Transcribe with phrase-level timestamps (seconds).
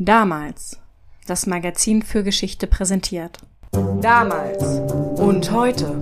[0.00, 0.78] Damals.
[1.26, 3.38] Das Magazin für Geschichte präsentiert.
[4.00, 4.62] Damals
[5.18, 5.98] und heute.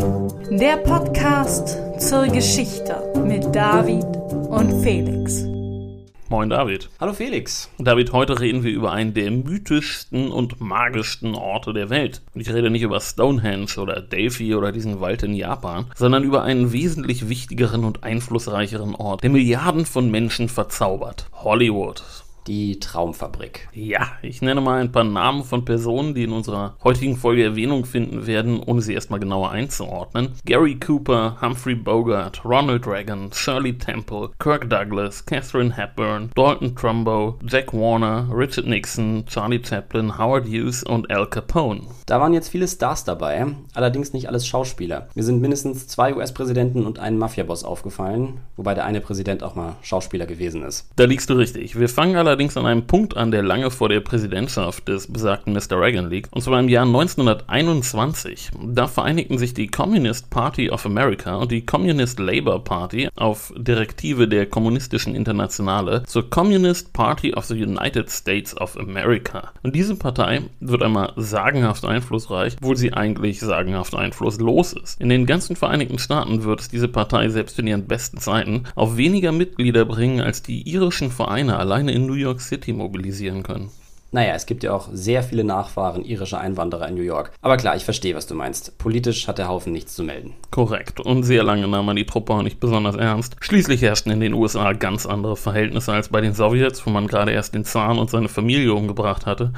[0.51, 4.05] Der Podcast zur Geschichte mit David
[4.51, 5.45] und Felix.
[6.29, 6.91] Moin David.
[7.01, 7.71] Hallo Felix.
[7.79, 12.21] David, heute reden wir über einen der mythischsten und magischsten Orte der Welt.
[12.35, 16.43] Und ich rede nicht über Stonehenge oder Delphi oder diesen Wald in Japan, sondern über
[16.43, 21.31] einen wesentlich wichtigeren und einflussreicheren Ort, der Milliarden von Menschen verzaubert.
[21.33, 22.03] Hollywood.
[22.47, 23.69] Die Traumfabrik.
[23.73, 27.85] Ja, ich nenne mal ein paar Namen von Personen, die in unserer heutigen Folge Erwähnung
[27.85, 30.35] finden werden, ohne sie erstmal genauer einzuordnen.
[30.45, 37.73] Gary Cooper, Humphrey Bogart, Ronald Reagan, Shirley Temple, Kirk Douglas, Catherine Hepburn, Dalton Trumbo, Jack
[37.73, 41.81] Warner, Richard Nixon, Charlie Chaplin, Howard Hughes und Al Capone.
[42.07, 45.09] Da waren jetzt viele Stars dabei, allerdings nicht alles Schauspieler.
[45.17, 49.75] Mir sind mindestens zwei US-Präsidenten und ein Mafiaboss aufgefallen, wobei der eine Präsident auch mal
[49.83, 50.89] Schauspieler gewesen ist.
[50.95, 51.77] Da liegst du richtig.
[51.77, 55.55] Wir fangen allerdings allerdings an einem Punkt an, der lange vor der Präsidentschaft des besagten
[55.55, 55.81] Mr.
[55.81, 58.51] Reagan liegt, und zwar im Jahr 1921.
[58.63, 64.29] Da vereinigten sich die Communist Party of America und die Communist Labour Party auf Direktive
[64.29, 69.53] der Kommunistischen Internationale zur Communist Party of the United States of America.
[69.63, 75.01] Und diese Partei wird einmal sagenhaft einflussreich, obwohl sie eigentlich sagenhaft einflusslos ist.
[75.01, 78.99] In den ganzen Vereinigten Staaten wird es diese Partei selbst in ihren besten Zeiten auf
[78.99, 83.71] weniger Mitglieder bringen als die irischen Vereine alleine in New York York City mobilisieren können.
[84.13, 87.33] Naja, es gibt ja auch sehr viele Nachfahren irischer Einwanderer in New York.
[87.43, 88.79] Aber klar, ich verstehe, was du meinst.
[88.79, 90.33] Politisch hat der Haufen nichts zu melden.
[90.51, 91.01] Korrekt.
[91.01, 93.37] Und sehr lange nahm man die Truppe auch nicht besonders ernst.
[93.41, 97.33] Schließlich herrschten in den USA ganz andere Verhältnisse als bei den Sowjets, wo man gerade
[97.33, 99.53] erst den Zahn und seine Familie umgebracht hatte.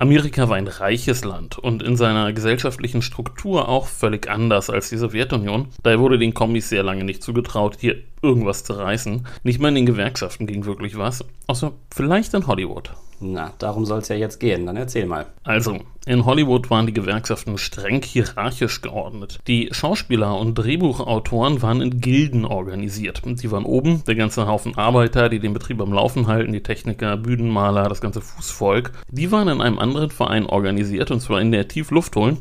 [0.00, 4.96] Amerika war ein reiches Land und in seiner gesellschaftlichen Struktur auch völlig anders als die
[4.96, 5.70] Sowjetunion.
[5.82, 9.26] Daher wurde den Kommis sehr lange nicht zugetraut, hier irgendwas zu reißen.
[9.42, 12.92] Nicht mal in den Gewerkschaften ging wirklich was, außer vielleicht in Hollywood.
[13.20, 14.66] Na, darum soll es ja jetzt gehen.
[14.66, 15.26] Dann erzähl mal.
[15.42, 19.40] Also, in Hollywood waren die Gewerkschaften streng hierarchisch geordnet.
[19.48, 23.22] Die Schauspieler und Drehbuchautoren waren in Gilden organisiert.
[23.34, 27.16] Sie waren oben, der ganze Haufen Arbeiter, die den Betrieb am Laufen halten, die Techniker,
[27.16, 28.92] Bühnenmaler, das ganze Fußvolk.
[29.10, 32.38] Die waren in einem anderen Verein organisiert, und zwar in der Tiefluftholen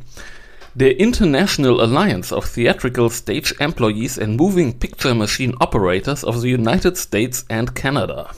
[0.76, 6.96] der International Alliance of Theatrical Stage Employees and Moving Picture Machine Operators of the United
[6.96, 8.30] States and Canada.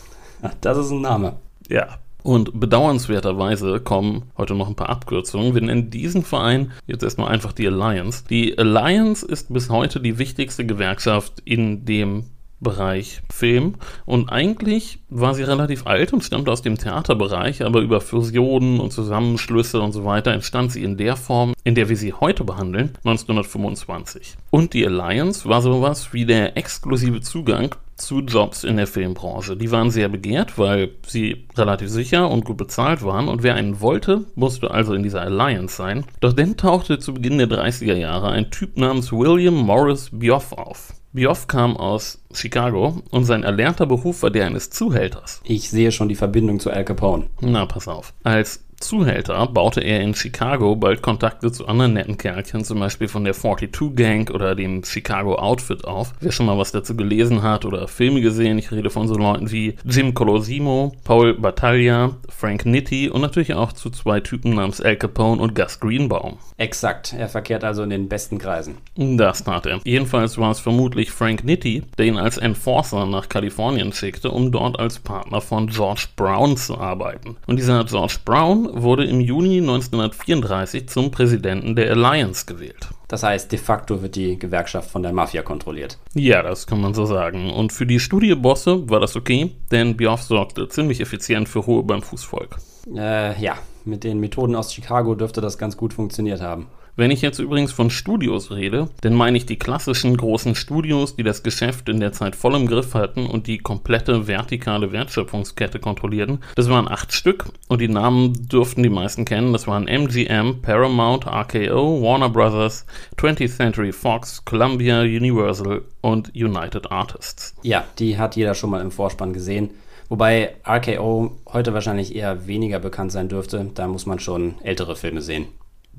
[0.62, 1.36] Das ist ein Name.
[1.68, 5.56] Ja, und bedauernswerterweise kommen heute noch ein paar Abkürzungen.
[5.56, 8.24] Wir nennen diesen Verein jetzt erstmal einfach die Alliance.
[8.30, 12.26] Die Alliance ist bis heute die wichtigste Gewerkschaft in dem
[12.62, 13.76] Bereich Film
[14.06, 18.92] und eigentlich war sie relativ alt und stammte aus dem Theaterbereich, aber über Fusionen und
[18.92, 22.98] Zusammenschlüsse und so weiter entstand sie in der Form, in der wir sie heute behandeln,
[23.06, 24.36] 1925.
[24.50, 29.56] Und die Alliance war sowas wie der exklusive Zugang zu Jobs in der Filmbranche.
[29.56, 33.82] Die waren sehr begehrt, weil sie relativ sicher und gut bezahlt waren und wer einen
[33.82, 36.06] wollte, musste also in dieser Alliance sein.
[36.20, 40.94] Doch dann tauchte zu Beginn der 30er Jahre ein Typ namens William Morris Bioff auf.
[41.12, 45.42] Bioff kam aus Chicago und sein erlernter Beruf war der eines Zuhälters.
[45.44, 47.26] Ich sehe schon die Verbindung zu Al Capone.
[47.42, 48.14] Na, pass auf.
[48.24, 53.24] Als Zuhälter baute er in Chicago bald Kontakte zu anderen netten Kerlchen, zum Beispiel von
[53.24, 56.14] der 42 Gang oder dem Chicago Outfit auf.
[56.20, 59.52] Wer schon mal was dazu gelesen hat oder Filme gesehen, ich rede von so Leuten
[59.52, 64.96] wie Jim Colosimo, Paul Battaglia, Frank Nitti und natürlich auch zu zwei Typen namens Al
[64.96, 66.38] Capone und Gus Greenbaum.
[66.58, 68.78] Exakt, er verkehrt also in den besten Kreisen.
[68.96, 69.80] Das tat er.
[69.84, 74.80] Jedenfalls war es vermutlich Frank Nitti, der ihn als Enforcer nach Kalifornien schickte, um dort
[74.80, 77.38] als Partner von George Brown zu arbeiten.
[77.48, 82.90] Und dieser George Brown wurde im Juni 1934 zum Präsidenten der Alliance gewählt.
[83.08, 85.98] Das heißt, de facto wird die Gewerkschaft von der Mafia kontrolliert.
[86.14, 87.52] Ja, das kann man so sagen.
[87.52, 92.02] Und für die Studiebosse war das okay, denn Bioff sorgte ziemlich effizient für Ruhe beim
[92.02, 92.58] Fußvolk.
[92.96, 96.68] Äh, ja, mit den Methoden aus Chicago dürfte das ganz gut funktioniert haben.
[97.00, 101.24] Wenn ich jetzt übrigens von Studios rede, dann meine ich die klassischen großen Studios, die
[101.24, 106.40] das Geschäft in der Zeit voll im Griff hatten und die komplette vertikale Wertschöpfungskette kontrollierten.
[106.56, 109.54] Das waren acht Stück und die Namen dürften die meisten kennen.
[109.54, 112.86] Das waren MGM, Paramount, RKO, Warner Brothers,
[113.18, 117.56] 20th Century Fox, Columbia, Universal und United Artists.
[117.64, 119.70] Ja, die hat jeder schon mal im Vorspann gesehen.
[120.10, 123.72] Wobei RKO heute wahrscheinlich eher weniger bekannt sein dürfte.
[123.74, 125.48] Da muss man schon ältere Filme sehen.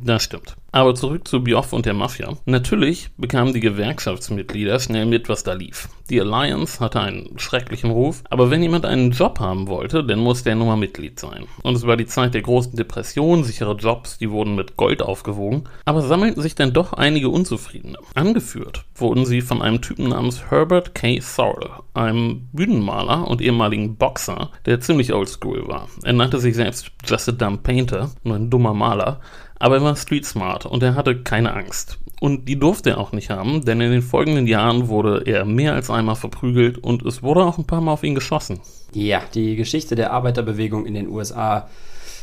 [0.03, 0.57] Das stimmt.
[0.73, 2.37] Aber zurück zu Bioff und der Mafia.
[2.47, 5.89] Natürlich bekamen die Gewerkschaftsmitglieder schnell mit, was da lief.
[6.09, 10.51] Die Alliance hatte einen schrecklichen Ruf, aber wenn jemand einen Job haben wollte, dann musste
[10.51, 11.45] er nun mal Mitglied sein.
[11.63, 15.65] Und es war die Zeit der großen Depression, sichere Jobs, die wurden mit Gold aufgewogen,
[15.85, 17.99] aber sammelten sich dann doch einige Unzufriedene.
[18.15, 21.21] Angeführt wurden sie von einem Typen namens Herbert K.
[21.21, 25.89] Sorrell, einem Bühnenmaler und ehemaligen Boxer, der ziemlich oldschool war.
[26.05, 29.21] Er nannte sich selbst Just a Dumb Painter, nur ein dummer Maler,
[29.61, 31.99] aber er war street smart und er hatte keine Angst.
[32.19, 35.75] Und die durfte er auch nicht haben, denn in den folgenden Jahren wurde er mehr
[35.75, 38.61] als einmal verprügelt und es wurde auch ein paar Mal auf ihn geschossen.
[38.93, 41.69] Ja, die Geschichte der Arbeiterbewegung in den USA,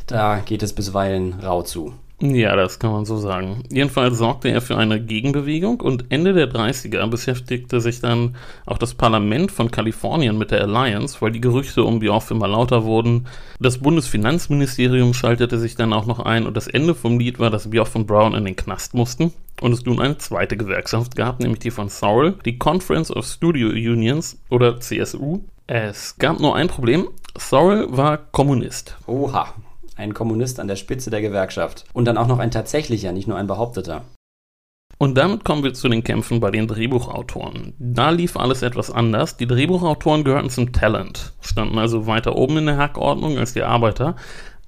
[0.06, 1.94] da geht es bisweilen rau zu.
[2.20, 3.64] Ja, das kann man so sagen.
[3.70, 8.36] Jedenfalls sorgte er für eine Gegenbewegung und Ende der 30er beschäftigte sich dann
[8.66, 12.86] auch das Parlament von Kalifornien mit der Alliance, weil die Gerüchte um Bioff immer lauter
[12.86, 13.28] wurden.
[13.60, 17.70] Das Bundesfinanzministerium schaltete sich dann auch noch ein und das Ende vom Lied war, dass
[17.70, 19.32] Bioff und Brown in den Knast mussten
[19.62, 23.70] und es nun eine zweite Gewerkschaft gab, nämlich die von Sorrell, die Conference of Studio
[23.70, 25.42] Unions oder CSU.
[25.68, 28.98] Es gab nur ein Problem, Sorrell war Kommunist.
[29.06, 29.54] Oha,
[29.98, 31.86] ein Kommunist an der Spitze der Gewerkschaft.
[31.94, 34.04] Und dann auch noch ein tatsächlicher, nicht nur ein behaupteter.
[35.00, 37.74] Und damit kommen wir zu den Kämpfen bei den Drehbuchautoren.
[37.78, 39.38] Da lief alles etwas anders.
[39.38, 44.16] Die Drehbuchautoren gehörten zum Talent, standen also weiter oben in der Hackordnung als die Arbeiter,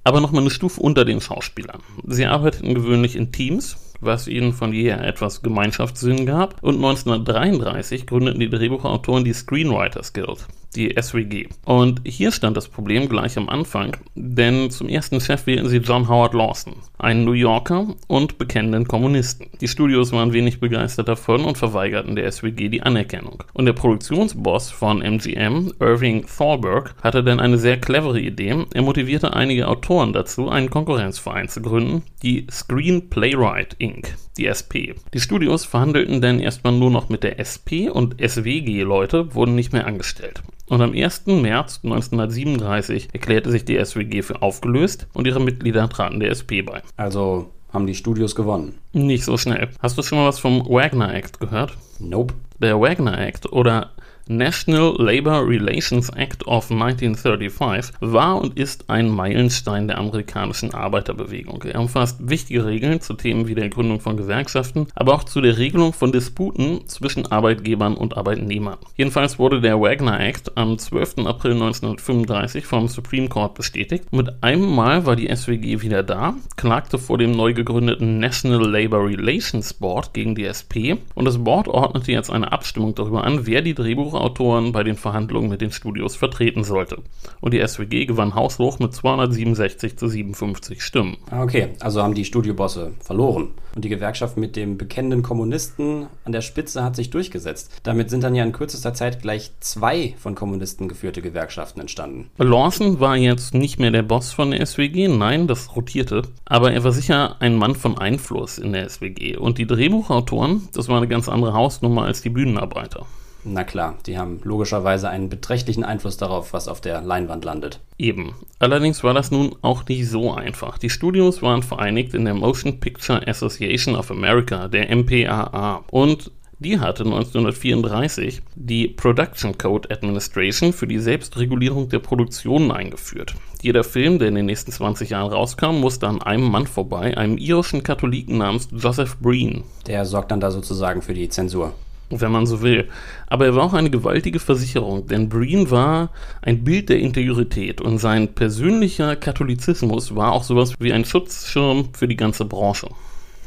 [0.03, 1.81] aber nochmal eine Stufe unter den Schauspielern.
[2.05, 8.39] Sie arbeiteten gewöhnlich in Teams, was ihnen von jeher etwas Gemeinschaftssinn gab, und 1933 gründeten
[8.39, 11.47] die Drehbuchautoren die Screenwriters Guild die SWG.
[11.65, 16.07] Und hier stand das Problem gleich am Anfang, denn zum ersten Chef wählten sie John
[16.07, 19.47] Howard Lawson, einen New Yorker und bekennenden Kommunisten.
[19.61, 23.43] Die Studios waren wenig begeistert davon und verweigerten der SWG die Anerkennung.
[23.53, 28.65] Und der Produktionsboss von MGM, Irving Thalberg, hatte dann eine sehr clevere Idee.
[28.73, 34.95] Er motivierte einige Autoren dazu, einen Konkurrenzverein zu gründen, die Screen Playwright Inc., die SP.
[35.13, 39.85] Die Studios verhandelten dann erstmal nur noch mit der SP und SWG-Leute wurden nicht mehr
[39.85, 40.41] angestellt.
[40.69, 41.25] Und am 1.
[41.25, 46.83] März 1937 erklärte sich die SWG für aufgelöst und ihre Mitglieder traten der SP bei.
[46.95, 48.77] Also haben die Studios gewonnen.
[48.93, 49.69] Nicht so schnell.
[49.79, 51.75] Hast du schon mal was vom Wagner Act gehört?
[51.99, 52.35] Nope.
[52.59, 53.91] Der Wagner Act oder
[54.31, 61.63] National Labor Relations Act of 1935 war und ist ein Meilenstein der amerikanischen Arbeiterbewegung.
[61.63, 65.57] Er umfasst wichtige Regeln zu Themen wie der Gründung von Gewerkschaften, aber auch zu der
[65.57, 68.77] Regelung von Disputen zwischen Arbeitgebern und Arbeitnehmern.
[68.95, 71.25] Jedenfalls wurde der Wagner Act am 12.
[71.25, 74.13] April 1935 vom Supreme Court bestätigt.
[74.13, 79.07] Mit einem Mal war die SWG wieder da, klagte vor dem neu gegründeten National Labor
[79.07, 83.63] Relations Board gegen die SP und das Board ordnete jetzt eine Abstimmung darüber an, wer
[83.63, 86.97] die Drehbuch Autoren bei den Verhandlungen mit den Studios vertreten sollte.
[87.41, 91.17] Und die SWG gewann haushoch mit 267 zu 57 Stimmen.
[91.31, 93.49] Ah, okay, also haben die Studiobosse verloren.
[93.75, 97.71] Und die Gewerkschaft mit dem bekennenden Kommunisten an der Spitze hat sich durchgesetzt.
[97.83, 102.29] Damit sind dann ja in kürzester Zeit gleich zwei von Kommunisten geführte Gewerkschaften entstanden.
[102.37, 106.23] Lawson war jetzt nicht mehr der Boss von der SWG, nein, das rotierte.
[106.45, 109.37] Aber er war sicher ein Mann von Einfluss in der SWG.
[109.37, 113.05] Und die Drehbuchautoren, das war eine ganz andere Hausnummer als die Bühnenarbeiter.
[113.43, 117.79] Na klar, die haben logischerweise einen beträchtlichen Einfluss darauf, was auf der Leinwand landet.
[117.97, 118.35] Eben.
[118.59, 120.77] Allerdings war das nun auch nicht so einfach.
[120.77, 125.83] Die Studios waren vereinigt in der Motion Picture Association of America, der MPAA.
[125.89, 126.31] Und
[126.61, 133.33] die hatte 1934 die Production Code Administration für die Selbstregulierung der Produktionen eingeführt.
[133.61, 137.37] Jeder Film, der in den nächsten 20 Jahren rauskam, musste an einem Mann vorbei, einem
[137.37, 139.63] irischen Katholiken namens Joseph Breen.
[139.87, 141.73] Der sorgt dann da sozusagen für die Zensur
[142.09, 142.89] wenn man so will.
[143.27, 146.11] Aber er war auch eine gewaltige Versicherung, denn Breen war
[146.41, 152.07] ein Bild der Integrität und sein persönlicher Katholizismus war auch sowas wie ein Schutzschirm für
[152.07, 152.89] die ganze Branche.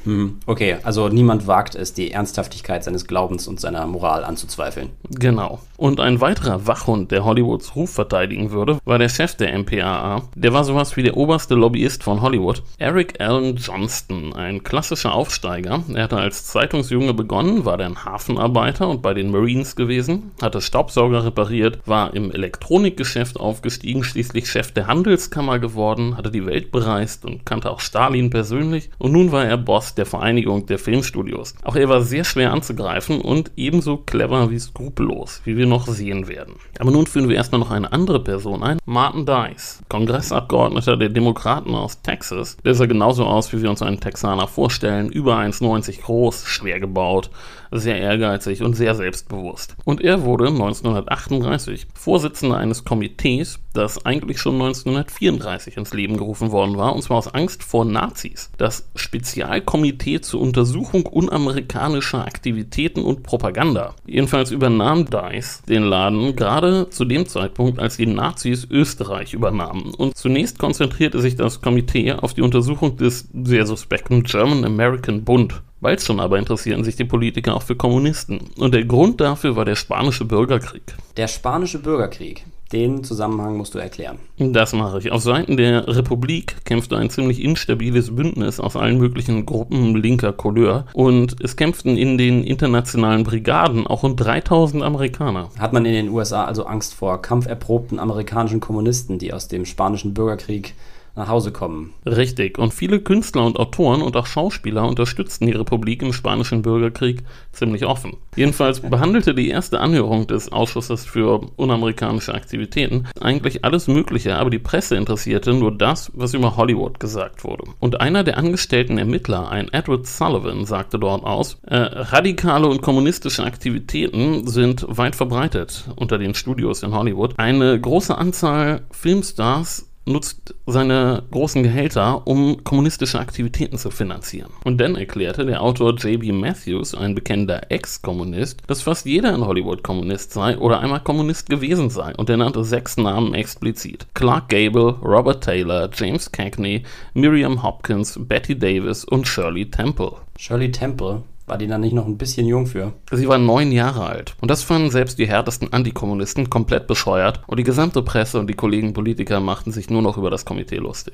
[0.05, 4.91] Hm, okay, also niemand wagt es, die Ernsthaftigkeit seines Glaubens und seiner Moral anzuzweifeln.
[5.11, 5.61] Genau.
[5.77, 10.23] Und ein weiterer Wachhund, der Hollywoods Ruf verteidigen würde, war der Chef der MPAA.
[10.35, 12.63] Der war sowas wie der oberste Lobbyist von Hollywood.
[12.79, 15.83] Eric Allen Johnston, ein klassischer Aufsteiger.
[15.93, 21.25] Er hatte als Zeitungsjunge begonnen, war dann Hafenarbeiter und bei den Marines gewesen, hatte Staubsauger
[21.25, 27.45] repariert, war im Elektronikgeschäft aufgestiegen, schließlich Chef der Handelskammer geworden, hatte die Welt bereist und
[27.45, 28.91] kannte auch Stalin persönlich.
[28.99, 31.55] Und nun war er Boss der Vereinigung der Filmstudios.
[31.63, 36.29] Auch er war sehr schwer anzugreifen und ebenso clever wie skrupellos, wie wir noch sehen
[36.29, 36.57] werden.
[36.79, 41.75] Aber nun führen wir erstmal noch eine andere Person ein, Martin Dice, Kongressabgeordneter der Demokraten
[41.75, 42.57] aus Texas.
[42.65, 47.31] Der sah genauso aus, wie wir uns einen Texaner vorstellen, über 1,90 groß, schwer gebaut,
[47.73, 49.77] sehr ehrgeizig und sehr selbstbewusst.
[49.85, 56.77] Und er wurde 1938 Vorsitzender eines Komitees, das eigentlich schon 1934 ins Leben gerufen worden
[56.77, 58.51] war, und zwar aus Angst vor Nazis.
[58.59, 63.95] Das Spezialkomitee zur Untersuchung unamerikanischer Aktivitäten und Propaganda.
[64.07, 69.95] Jedenfalls übernahm Dice den Laden gerade zu dem Zeitpunkt, als die Nazis Österreich übernahmen.
[69.95, 75.63] Und zunächst konzentrierte sich das Komitee auf die Untersuchung des sehr suspekten German American Bund.
[75.83, 78.39] Bald schon aber interessierten sich die Politiker auch für Kommunisten.
[78.57, 80.95] Und der Grund dafür war der spanische Bürgerkrieg.
[81.17, 82.45] Der spanische Bürgerkrieg.
[82.73, 84.19] Den Zusammenhang musst du erklären.
[84.39, 85.11] Das mache ich.
[85.11, 90.87] Auf Seiten der Republik kämpfte ein ziemlich instabiles Bündnis aus allen möglichen Gruppen linker Couleur
[90.95, 95.51] und es kämpften in den internationalen Brigaden auch rund 3000 Amerikaner.
[95.59, 100.15] Hat man in den USA also Angst vor kampferprobten amerikanischen Kommunisten, die aus dem spanischen
[100.15, 100.75] Bürgerkrieg
[101.15, 101.93] nach Hause kommen.
[102.07, 102.59] Richtig.
[102.59, 107.85] Und viele Künstler und Autoren und auch Schauspieler unterstützten die Republik im Spanischen Bürgerkrieg ziemlich
[107.85, 108.17] offen.
[108.37, 114.59] Jedenfalls behandelte die erste Anhörung des Ausschusses für unamerikanische Aktivitäten eigentlich alles Mögliche, aber die
[114.59, 117.65] Presse interessierte nur das, was über Hollywood gesagt wurde.
[117.79, 123.45] Und einer der angestellten Ermittler, ein Edward Sullivan, sagte dort aus, äh, radikale und kommunistische
[123.45, 127.39] Aktivitäten sind weit verbreitet unter den Studios in Hollywood.
[127.39, 134.51] Eine große Anzahl Filmstars nutzt seine großen Gehälter, um kommunistische Aktivitäten zu finanzieren.
[134.65, 136.33] Und dann erklärte der Autor J.B.
[136.33, 141.91] Matthews, ein bekennender Ex-Kommunist, dass fast jeder in Hollywood Kommunist sei oder einmal Kommunist gewesen
[141.91, 142.13] sei.
[142.17, 144.07] Und er nannte sechs Namen explizit.
[144.15, 146.83] Clark Gable, Robert Taylor, James Cagney,
[147.15, 150.13] Miriam Hopkins, Betty Davis und Shirley Temple.
[150.39, 151.23] Shirley Temple?
[151.53, 152.95] War die dann nicht noch ein bisschen jung für?
[153.11, 154.35] Sie war neun Jahre alt.
[154.41, 157.43] Und das fanden selbst die härtesten Antikommunisten komplett bescheuert.
[157.47, 160.79] Und die gesamte Presse und die Kollegen Politiker machten sich nur noch über das Komitee
[160.79, 161.13] lustig.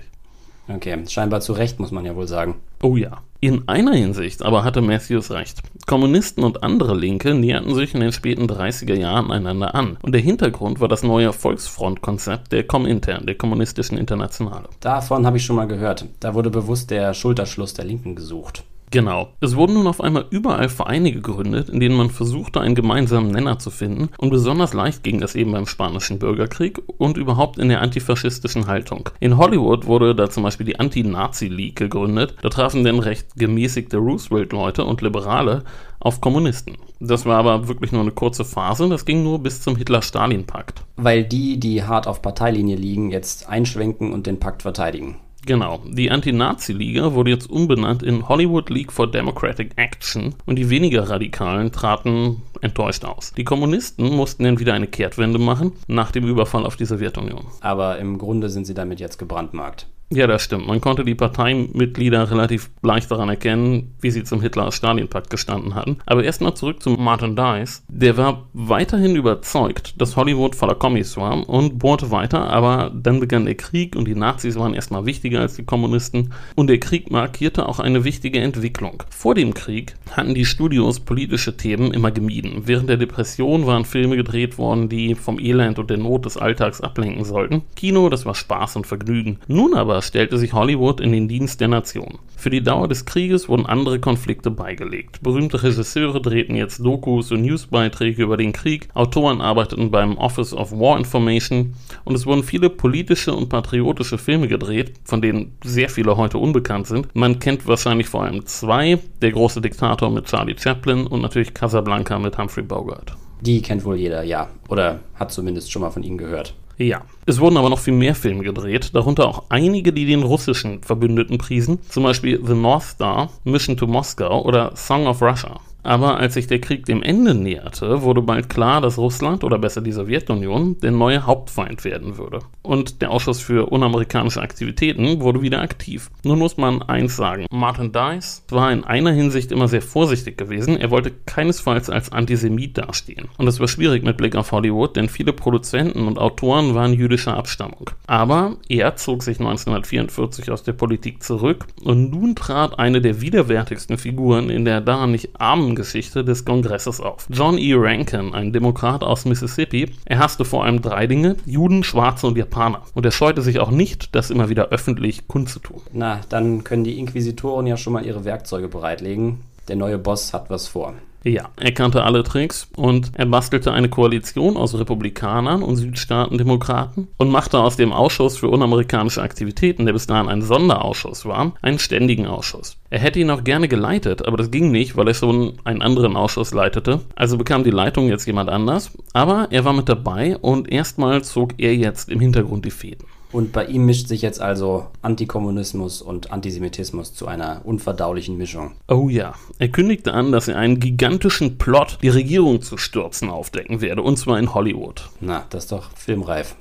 [0.69, 2.55] Okay, scheinbar zu Recht, muss man ja wohl sagen.
[2.85, 3.19] Oh ja.
[3.41, 5.61] In einer Hinsicht aber hatte Matthews recht.
[5.87, 9.97] Kommunisten und andere Linke näherten sich in den späten 30er Jahren einander an.
[10.03, 14.69] Und der Hintergrund war das neue Volksfront-Konzept der Comintern, der Kommunistischen Internationale.
[14.79, 16.05] Davon habe ich schon mal gehört.
[16.21, 18.63] Da wurde bewusst der Schulterschluss der Linken gesucht.
[18.91, 19.29] Genau.
[19.41, 23.59] Es wurden nun auf einmal überall Vereine gegründet, in denen man versuchte, einen gemeinsamen Nenner
[23.59, 24.09] zu finden.
[24.19, 29.11] Und besonders leicht ging das eben beim Spanischen Bürgerkrieg und überhaupt in der antifaschistischen Haltung.
[29.21, 32.35] In Hollywood wurde da zum Beispiel die Anti-Nazi-League gegründet.
[32.43, 35.65] Da trafen denn recht gemäßigte Roosevelt-Leute und Liberale
[36.01, 36.77] auf Kommunisten.
[37.01, 40.85] Das war aber wirklich nur eine kurze Phase, das ging nur bis zum Hitler-Stalin-Pakt.
[40.97, 45.17] Weil die, die hart auf Parteilinie liegen, jetzt einschwenken und den Pakt verteidigen.
[45.49, 45.81] Genau.
[45.87, 51.73] Die Anti-Nazi-Liga wurde jetzt umbenannt in Hollywood League for Democratic Action und die weniger Radikalen
[51.73, 53.33] traten enttäuscht aus.
[53.35, 57.47] Die Kommunisten mussten dann wieder eine Kehrtwende machen nach dem Überfall auf die Sowjetunion.
[57.63, 59.87] Aber im Grunde sind sie damit jetzt gebrandmarkt.
[60.11, 60.67] Ja, das stimmt.
[60.67, 65.99] Man konnte die Parteimitglieder relativ leicht daran erkennen, wie sie zum Hitler-Stalin-Pakt gestanden hatten.
[66.07, 67.83] Aber erstmal zurück zu Martin Dice.
[67.89, 73.45] Der war weiterhin überzeugt, dass Hollywood voller Kommis war und bohrte weiter, aber dann begann
[73.45, 77.69] der Krieg und die Nazis waren erstmal wichtiger als die Kommunisten und der Krieg markierte
[77.69, 79.03] auch eine wichtige Entwicklung.
[79.11, 82.63] Vor dem Krieg hatten die Studios politische Themen immer gemieden.
[82.65, 86.81] Während der Depression waren Filme gedreht worden, die vom Elend und der Not des Alltags
[86.81, 87.63] ablenken sollten.
[87.77, 89.39] Kino, das war Spaß und Vergnügen.
[89.49, 92.19] Nun aber stellte sich Hollywood in den Dienst der Nation.
[92.37, 95.21] Für die Dauer des Krieges wurden andere Konflikte beigelegt.
[95.23, 100.73] Berühmte Regisseure drehten jetzt Dokus und Newsbeiträge über den Krieg, Autoren arbeiteten beim Office of
[100.73, 101.75] War Information
[102.05, 106.87] und es wurden viele politische und patriotische Filme gedreht, von denen sehr viele heute unbekannt
[106.87, 107.09] sind.
[107.15, 112.19] Man kennt wahrscheinlich vor allem zwei, Der große Diktator mit Charlie Chaplin und natürlich Casablanca
[112.19, 113.17] mit Humphrey Bogart.
[113.41, 114.49] Die kennt wohl jeder, ja.
[114.69, 116.55] Oder hat zumindest schon mal von ihnen gehört.
[116.79, 117.03] Ja.
[117.27, 121.37] Es wurden aber noch viel mehr Filme gedreht, darunter auch einige, die den russischen Verbündeten
[121.37, 125.61] priesen, zum Beispiel The North Star, Mission to Moscow oder Song of Russia.
[125.89, 129.81] Aber als sich der Krieg dem Ende näherte, wurde bald klar, dass Russland oder besser
[129.81, 132.41] die Sowjetunion der neue Hauptfeind werden würde.
[132.61, 136.11] Und der Ausschuss für unamerikanische Aktivitäten wurde wieder aktiv.
[136.25, 140.77] Nun muss man eins sagen, Martin Dice war in einer Hinsicht immer sehr vorsichtig gewesen.
[140.77, 143.29] Er wollte keinesfalls als Antisemit dastehen.
[143.39, 147.35] Und das war schwierig mit Blick auf Hollywood, denn viele Produzenten und Autoren waren jüdischer
[147.35, 147.89] Abstammung.
[148.07, 153.97] Aber er zog sich 1944 aus der Politik zurück und nun trat eine der widerwärtigsten
[153.97, 157.27] Figuren in der da nicht armen Geschichte des Kongresses auf.
[157.31, 157.73] John E.
[157.75, 162.83] Rankin, ein Demokrat aus Mississippi, er hasste vor allem drei Dinge: Juden, Schwarze und Japaner.
[162.95, 165.81] Und er scheute sich auch nicht, das immer wieder öffentlich kundzutun.
[165.93, 169.41] Na, dann können die Inquisitoren ja schon mal ihre Werkzeuge bereitlegen.
[169.69, 170.95] Der neue Boss hat was vor.
[171.25, 177.31] Ja, er kannte alle Tricks und er bastelte eine Koalition aus Republikanern und Südstaatendemokraten und
[177.31, 182.27] machte aus dem Ausschuss für unamerikanische Aktivitäten, der bis dahin ein Sonderausschuss war, einen ständigen
[182.27, 182.77] Ausschuss.
[182.91, 186.17] Er hätte ihn auch gerne geleitet, aber das ging nicht, weil er schon einen anderen
[186.17, 187.01] Ausschuss leitete.
[187.17, 191.55] Also bekam die Leitung jetzt jemand anders, aber er war mit dabei und erstmal zog
[191.59, 193.07] er jetzt im Hintergrund die Fäden.
[193.31, 198.73] Und bei ihm mischt sich jetzt also Antikommunismus und Antisemitismus zu einer unverdaulichen Mischung.
[198.89, 203.81] Oh ja, er kündigte an, dass er einen gigantischen Plot, die Regierung zu stürzen, aufdecken
[203.83, 205.11] werde, und zwar in Hollywood.
[205.21, 206.57] Na, das ist doch filmreif.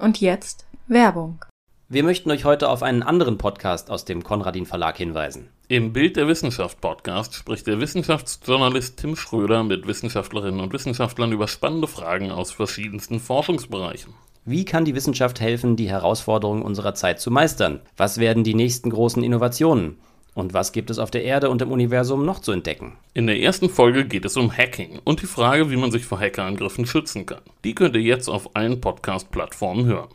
[0.00, 1.44] Und jetzt Werbung.
[1.88, 5.48] Wir möchten euch heute auf einen anderen Podcast aus dem Konradin Verlag hinweisen.
[5.68, 11.48] Im Bild der Wissenschaft Podcast spricht der Wissenschaftsjournalist Tim Schröder mit Wissenschaftlerinnen und Wissenschaftlern über
[11.48, 14.12] spannende Fragen aus verschiedensten Forschungsbereichen.
[14.50, 17.80] Wie kann die Wissenschaft helfen, die Herausforderungen unserer Zeit zu meistern?
[17.98, 19.98] Was werden die nächsten großen Innovationen?
[20.32, 22.96] Und was gibt es auf der Erde und im Universum noch zu entdecken?
[23.12, 26.18] In der ersten Folge geht es um Hacking und die Frage, wie man sich vor
[26.18, 27.42] Hackerangriffen schützen kann.
[27.62, 30.08] Die könnt ihr jetzt auf allen Podcast-Plattformen hören.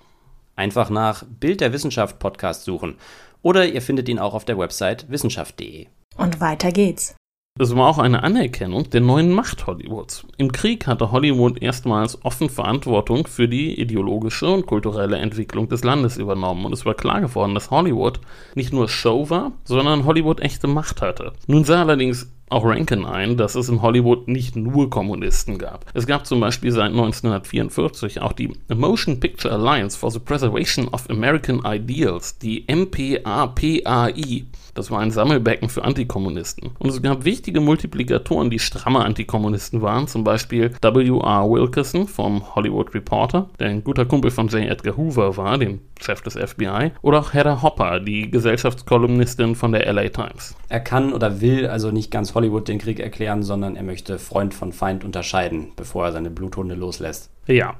[0.55, 2.95] Einfach nach Bild der Wissenschaft Podcast suchen
[3.43, 5.85] oder ihr findet ihn auch auf der Website wissenschaft.de.
[6.17, 7.15] Und weiter geht's.
[7.59, 10.25] Es war auch eine Anerkennung der neuen Macht Hollywoods.
[10.37, 16.17] Im Krieg hatte Hollywood erstmals offen Verantwortung für die ideologische und kulturelle Entwicklung des Landes
[16.17, 18.19] übernommen und es war klar geworden, dass Hollywood
[18.55, 21.33] nicht nur Show war, sondern Hollywood echte Macht hatte.
[21.45, 25.85] Nun sah allerdings auch Rankin ein, dass es in Hollywood nicht nur Kommunisten gab.
[25.93, 31.09] Es gab zum Beispiel seit 1944 auch die Motion Picture Alliance for the Preservation of
[31.09, 34.45] American Ideals, die MPAPAI.
[34.75, 36.71] Das war ein Sammelbecken für Antikommunisten.
[36.79, 41.49] Und es gab wichtige Multiplikatoren, die stramme Antikommunisten waren, zum Beispiel W.R.
[41.49, 44.63] Wilkerson vom Hollywood Reporter, der ein guter Kumpel von J.
[44.63, 49.91] Edgar Hoover war, dem Chef des FBI, oder auch Heather Hopper, die Gesellschaftskolumnistin von der
[49.93, 50.55] LA Times.
[50.69, 54.53] Er kann oder will also nicht ganz Hollywood den Krieg erklären, sondern er möchte Freund
[54.53, 57.29] von Feind unterscheiden, bevor er seine Bluthunde loslässt.
[57.47, 57.75] Ja,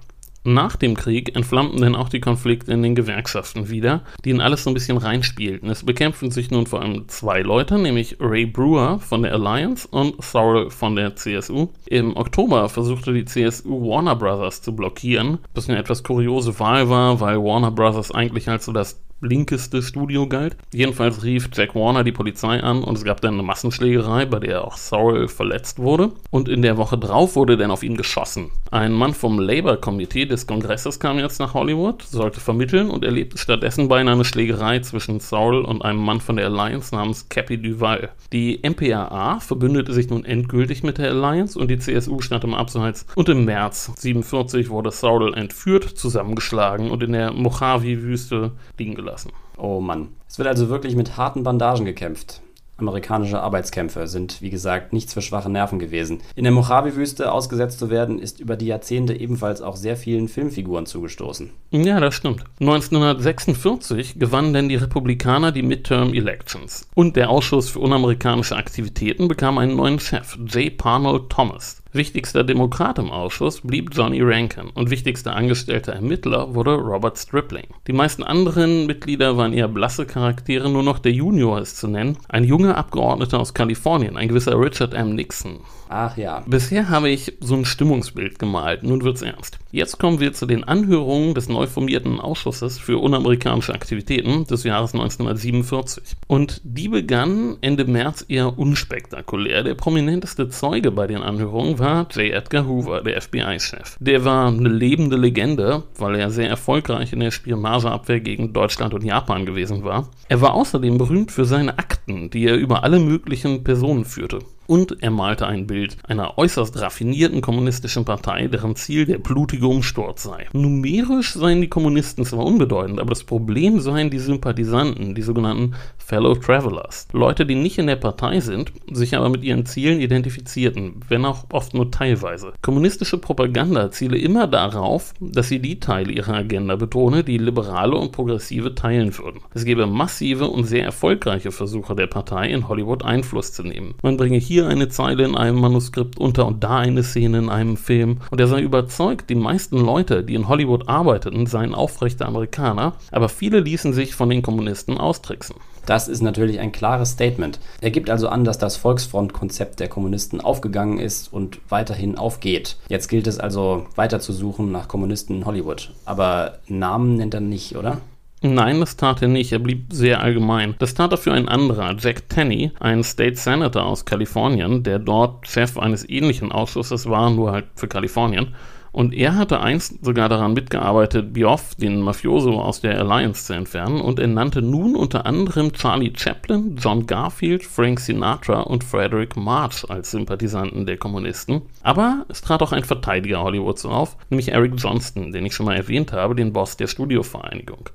[0.45, 4.63] nach dem Krieg entflammten dann auch die Konflikte in den Gewerkschaften wieder, die in alles
[4.63, 5.69] so ein bisschen reinspielten.
[5.69, 10.21] Es bekämpften sich nun vor allem zwei Leute, nämlich Ray Brewer von der Alliance und
[10.21, 11.69] Sorrell von der CSU.
[11.87, 17.21] Im Oktober versuchte die CSU Warner Brothers zu blockieren, was eine etwas kuriose Wahl war,
[17.21, 20.57] weil Warner Brothers eigentlich als so das linkeste Studio galt.
[20.73, 24.65] Jedenfalls rief Jack Warner die Polizei an und es gab dann eine Massenschlägerei, bei der
[24.65, 26.11] auch Sorrell verletzt wurde.
[26.29, 28.51] Und in der Woche drauf wurde dann auf ihn geschossen.
[28.71, 33.87] Ein Mann vom Labour-Komitee des Kongresses kam jetzt nach Hollywood, sollte vermitteln und erlebte stattdessen
[33.87, 38.09] beinahe eine Schlägerei zwischen Sorrell und einem Mann von der Alliance namens Cappy Duval.
[38.31, 43.05] Die MPAA verbündete sich nun endgültig mit der Alliance und die CSU stand im Abseits.
[43.15, 49.31] Und im März 1947 wurde Sorrell entführt, zusammengeschlagen und in der Mojave-Wüste liegen gelassen lassen.
[49.57, 50.09] Oh Mann.
[50.27, 52.41] Es wird also wirklich mit harten Bandagen gekämpft.
[52.77, 56.21] Amerikanische Arbeitskämpfe sind, wie gesagt, nichts für schwache Nerven gewesen.
[56.35, 60.87] In der Mojave-Wüste ausgesetzt zu werden, ist über die Jahrzehnte ebenfalls auch sehr vielen Filmfiguren
[60.87, 61.51] zugestoßen.
[61.69, 62.43] Ja, das stimmt.
[62.59, 66.87] 1946 gewannen denn die Republikaner die Midterm Elections.
[66.95, 70.75] Und der Ausschuss für unamerikanische Aktivitäten bekam einen neuen Chef, J.
[70.75, 71.82] Parnell Thomas.
[71.95, 77.67] Wichtigster Demokrat im Ausschuss blieb Johnny Rankin und wichtigster angestellter Ermittler wurde Robert Stripling.
[77.85, 82.17] Die meisten anderen Mitglieder waren eher blasse Charaktere, nur noch der Junior ist zu nennen,
[82.29, 85.13] ein junger Abgeordneter aus Kalifornien, ein gewisser Richard M.
[85.13, 85.59] Nixon.
[85.95, 86.41] Ach ja.
[86.47, 89.59] Bisher habe ich so ein Stimmungsbild gemalt, nun wird's ernst.
[89.69, 94.93] Jetzt kommen wir zu den Anhörungen des neu formierten Ausschusses für unamerikanische Aktivitäten des Jahres
[94.93, 96.15] 1947.
[96.25, 99.61] Und die begannen Ende März eher unspektakulär.
[99.61, 102.31] Der prominenteste Zeuge bei den Anhörungen war J.
[102.33, 103.97] Edgar Hoover, der FBI-Chef.
[103.99, 109.03] Der war eine lebende Legende, weil er sehr erfolgreich in der Spionageabwehr gegen Deutschland und
[109.03, 110.07] Japan gewesen war.
[110.29, 115.01] Er war außerdem berühmt für seine Akten, die er über alle möglichen Personen führte und
[115.01, 120.47] er malte ein Bild einer äußerst raffinierten kommunistischen Partei, deren Ziel der blutige Umsturz sei.
[120.53, 126.35] Numerisch seien die Kommunisten zwar unbedeutend, aber das Problem seien die Sympathisanten, die sogenannten Fellow
[126.35, 127.07] Travelers.
[127.13, 131.45] Leute, die nicht in der Partei sind, sich aber mit ihren Zielen identifizierten, wenn auch
[131.51, 132.53] oft nur teilweise.
[132.61, 138.11] Kommunistische Propaganda ziele immer darauf, dass sie die Teile ihrer Agenda betone, die Liberale und
[138.11, 139.41] Progressive teilen würden.
[139.53, 143.95] Es gebe massive und sehr erfolgreiche Versuche der Partei, in Hollywood Einfluss zu nehmen.
[144.03, 147.49] Man bringe hier hier eine Zeile in einem Manuskript unter und da eine Szene in
[147.49, 148.19] einem Film.
[148.29, 153.29] Und er sei überzeugt, die meisten Leute, die in Hollywood arbeiteten, seien aufrechte Amerikaner, aber
[153.29, 155.55] viele ließen sich von den Kommunisten austricksen.
[155.87, 157.59] Das ist natürlich ein klares Statement.
[157.81, 162.77] Er gibt also an, dass das Volksfront-Konzept der Kommunisten aufgegangen ist und weiterhin aufgeht.
[162.87, 165.91] Jetzt gilt es also weiter zu suchen nach Kommunisten in Hollywood.
[166.05, 167.97] Aber Namen nennt er nicht, oder?
[168.45, 169.53] Nein, das tat er nicht.
[169.53, 170.75] Er blieb sehr allgemein.
[170.77, 175.77] Das tat dafür ein anderer, Jack Tenney, ein State Senator aus Kalifornien, der dort Chef
[175.77, 178.53] eines ähnlichen Ausschusses war, nur halt für Kalifornien.
[178.91, 184.01] Und er hatte einst sogar daran mitgearbeitet, Bioff, den Mafioso, aus der Alliance zu entfernen
[184.01, 189.89] und er nannte nun unter anderem Charlie Chaplin, John Garfield, Frank Sinatra und Frederick March
[189.89, 191.61] als Sympathisanten der Kommunisten.
[191.81, 195.77] Aber es trat auch ein Verteidiger Hollywoods auf, nämlich Eric Johnston, den ich schon mal
[195.77, 197.89] erwähnt habe, den Boss der Studiovereinigung.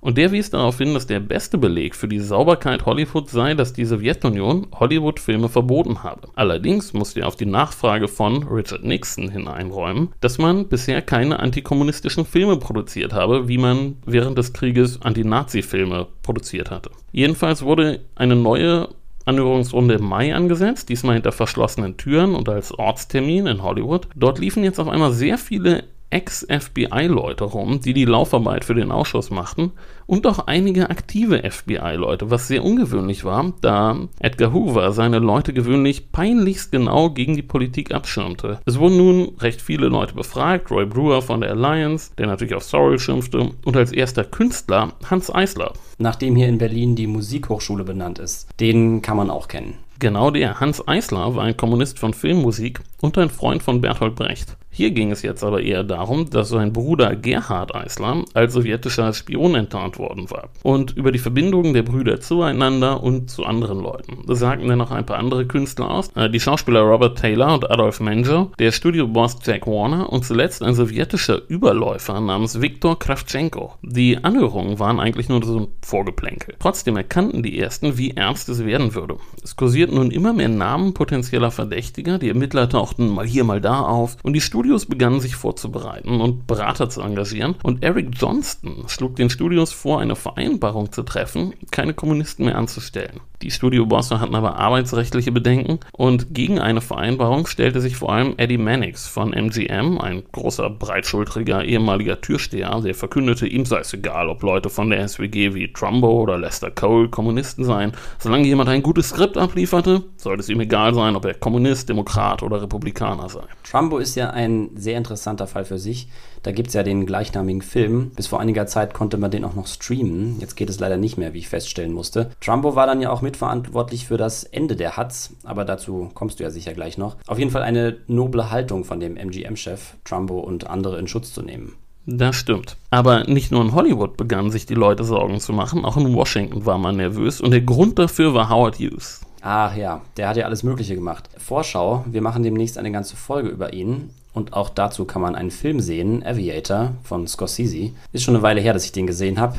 [0.00, 3.72] Und der wies darauf hin, dass der beste Beleg für die Sauberkeit Hollywoods sei, dass
[3.72, 6.28] die Sowjetunion Hollywood-Filme verboten habe.
[6.34, 12.24] Allerdings musste er auf die Nachfrage von Richard Nixon hineinräumen, dass man bisher keine antikommunistischen
[12.24, 16.90] Filme produziert habe, wie man während des Krieges Anti-Nazi-Filme produziert hatte.
[17.12, 18.88] Jedenfalls wurde eine neue
[19.28, 24.08] Anhörungsrunde im Mai angesetzt, diesmal hinter verschlossenen Türen und als Ortstermin in Hollywood.
[24.16, 29.30] Dort liefen jetzt auf einmal sehr viele Ex-FBI-Leute rum, die die Laufarbeit für den Ausschuss
[29.30, 29.72] machten,
[30.06, 36.12] und auch einige aktive FBI-Leute, was sehr ungewöhnlich war, da Edgar Hoover seine Leute gewöhnlich
[36.12, 38.60] peinlichst genau gegen die Politik abschirmte.
[38.64, 42.64] Es wurden nun recht viele Leute befragt, Roy Brewer von der Alliance, der natürlich auf
[42.64, 45.74] Sorrell schimpfte, und als erster Künstler Hans Eisler.
[45.98, 48.48] Nachdem hier in Berlin die Musikhochschule benannt ist.
[48.60, 49.74] Den kann man auch kennen.
[50.00, 54.56] Genau der Hans Eisler war ein Kommunist von Filmmusik und ein Freund von Bertolt Brecht.
[54.78, 59.56] Hier ging es jetzt aber eher darum, dass sein Bruder Gerhard Eisler als sowjetischer Spion
[59.56, 64.18] enttarnt worden war und über die Verbindungen der Brüder zueinander und zu anderen Leuten.
[64.28, 67.68] Das sagten dann noch ein paar andere Künstler aus, äh, die Schauspieler Robert Taylor und
[67.68, 73.72] Adolf Menjo, der Studioboss Jack Warner und zuletzt ein sowjetischer Überläufer namens Viktor Kravchenko.
[73.82, 76.54] Die Anhörungen waren eigentlich nur so ein Vorgeplänkel.
[76.60, 79.16] Trotzdem erkannten die ersten, wie ernst es werden würde.
[79.42, 83.80] Es kursierten nun immer mehr Namen potenzieller Verdächtiger, die Ermittler tauchten mal hier, mal da
[83.80, 88.84] auf und die Studie Studios begannen sich vorzubereiten und Berater zu engagieren und Eric Johnston
[88.86, 93.20] schlug den Studios vor, eine Vereinbarung zu treffen, keine Kommunisten mehr anzustellen.
[93.42, 98.58] Die Studiobosse hatten aber arbeitsrechtliche Bedenken und gegen eine Vereinbarung stellte sich vor allem Eddie
[98.58, 104.42] Mannix von MGM, ein großer, breitschultriger ehemaliger Türsteher, der verkündete, ihm sei es egal, ob
[104.42, 107.92] Leute von der SWG wie Trumbo oder Lester Cole Kommunisten seien.
[108.18, 112.42] Solange jemand ein gutes Skript ablieferte, sollte es ihm egal sein, ob er Kommunist, Demokrat
[112.42, 113.42] oder Republikaner sei.
[113.62, 116.08] Trumbo ist ja ein sehr interessanter Fall für sich.
[116.42, 118.10] Da gibt es ja den gleichnamigen Film.
[118.14, 120.38] Bis vor einiger Zeit konnte man den auch noch streamen.
[120.40, 122.30] Jetzt geht es leider nicht mehr, wie ich feststellen musste.
[122.40, 126.44] Trumbo war dann ja auch mitverantwortlich für das Ende der Huts, aber dazu kommst du
[126.44, 127.16] ja sicher gleich noch.
[127.26, 131.42] Auf jeden Fall eine noble Haltung von dem MGM-Chef, Trumbo und andere in Schutz zu
[131.42, 131.74] nehmen.
[132.06, 132.78] Das stimmt.
[132.90, 136.64] Aber nicht nur in Hollywood begannen sich die Leute Sorgen zu machen, auch in Washington
[136.64, 139.20] war man nervös und der Grund dafür war Howard Hughes.
[139.42, 141.28] Ach ja, der hat ja alles Mögliche gemacht.
[141.36, 144.10] Vorschau, wir machen demnächst eine ganze Folge über ihn.
[144.32, 147.90] Und auch dazu kann man einen Film sehen, Aviator von Scorsese.
[148.12, 149.58] Ist schon eine Weile her, dass ich den gesehen habe.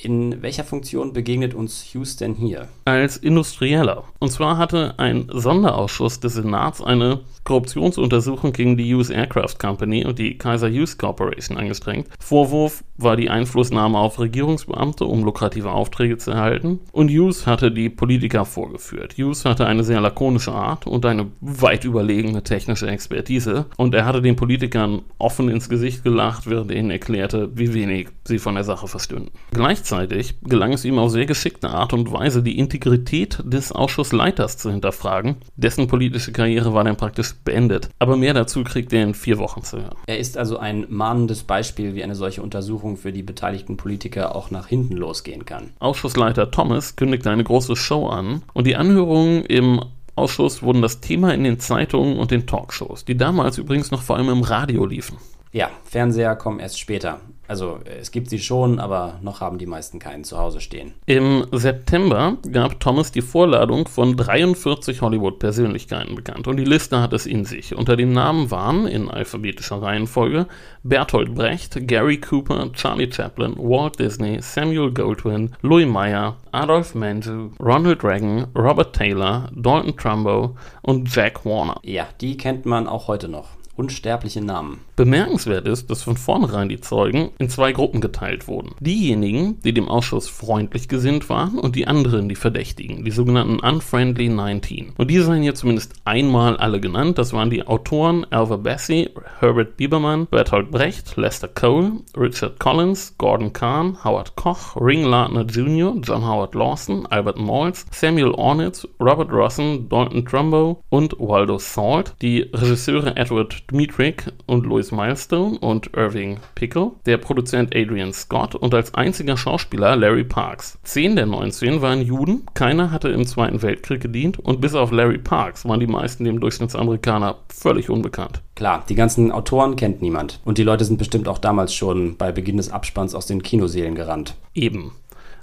[0.00, 2.68] In welcher Funktion begegnet uns Hughes denn hier?
[2.84, 4.04] Als Industrieller.
[4.20, 10.18] Und zwar hatte ein Sonderausschuss des Senats eine Korruptionsuntersuchung gegen die US Aircraft Company und
[10.18, 12.06] die Kaiser Hughes Corporation angestrengt.
[12.20, 16.80] Vorwurf war die Einflussnahme auf Regierungsbeamte, um lukrative Aufträge zu erhalten.
[16.92, 19.14] Und Hughes hatte die Politiker vorgeführt.
[19.16, 23.64] Hughes hatte eine sehr lakonische Art und eine weit überlegene technische Expertise.
[23.78, 28.08] Und er hatte den Politikern offen ins Gesicht gelacht, während er ihnen erklärte, wie wenig
[28.24, 29.30] sie von der Sache verstünden.
[29.52, 34.70] Gleichzeitig gelang es ihm auf sehr geschickte Art und Weise, die Integrität des Ausschussleiters zu
[34.70, 35.36] hinterfragen.
[35.56, 37.88] Dessen politische Karriere war dann praktisch beendet.
[37.98, 39.96] Aber mehr dazu kriegt ihr in vier Wochen zu hören.
[40.06, 44.50] Er ist also ein mahnendes Beispiel, wie eine solche Untersuchung für die beteiligten Politiker auch
[44.50, 45.70] nach hinten losgehen kann.
[45.78, 49.82] Ausschussleiter Thomas kündigte eine große Show an und die Anhörungen im
[50.18, 54.16] Ausschuss wurden das Thema in den Zeitungen und den Talkshows, die damals übrigens noch vor
[54.16, 55.16] allem im Radio liefen.
[55.52, 57.20] Ja, Fernseher kommen erst später.
[57.48, 60.92] Also es gibt sie schon, aber noch haben die meisten keinen zu Hause stehen.
[61.06, 67.24] Im September gab Thomas die Vorladung von 43 Hollywood-Persönlichkeiten bekannt und die Liste hat es
[67.24, 67.74] in sich.
[67.74, 70.46] Unter den Namen waren in alphabetischer Reihenfolge
[70.82, 78.04] Bertolt Brecht, Gary Cooper, Charlie Chaplin, Walt Disney, Samuel Goldwyn, Louis Meyer, Adolf Menzel, Ronald
[78.04, 81.80] Reagan, Robert Taylor, Dalton Trumbo und Jack Warner.
[81.82, 84.80] Ja, die kennt man auch heute noch unsterbliche Namen.
[84.96, 88.74] Bemerkenswert ist, dass von vornherein die Zeugen in zwei Gruppen geteilt wurden.
[88.80, 94.28] Diejenigen, die dem Ausschuss freundlich gesinnt waren und die anderen, die Verdächtigen, die sogenannten Unfriendly
[94.28, 94.94] 19.
[94.96, 97.18] Und die seien hier zumindest einmal alle genannt.
[97.18, 103.52] Das waren die Autoren Alva Bessie, Herbert Biebermann, Bertolt Brecht, Lester Cole, Richard Collins, Gordon
[103.52, 109.88] Kahn, Howard Koch, Ring Lardner Jr., John Howard Lawson, Albert Maltz, Samuel Ornitz, Robert Rossen,
[109.88, 112.14] Dalton Trumbo und Waldo Salt.
[112.20, 118.74] Die Regisseure Edward Dmitrik und Louis Milestone und Irving Pickle, der Produzent Adrian Scott und
[118.74, 120.78] als einziger Schauspieler Larry Parks.
[120.84, 125.18] Zehn der 19 waren Juden, keiner hatte im Zweiten Weltkrieg gedient und bis auf Larry
[125.18, 128.40] Parks waren die meisten dem Durchschnittsamerikaner völlig unbekannt.
[128.54, 130.40] Klar, die ganzen Autoren kennt niemand.
[130.44, 133.94] Und die Leute sind bestimmt auch damals schon bei Beginn des Abspanns aus den Kinoseelen
[133.94, 134.34] gerannt.
[134.54, 134.92] Eben.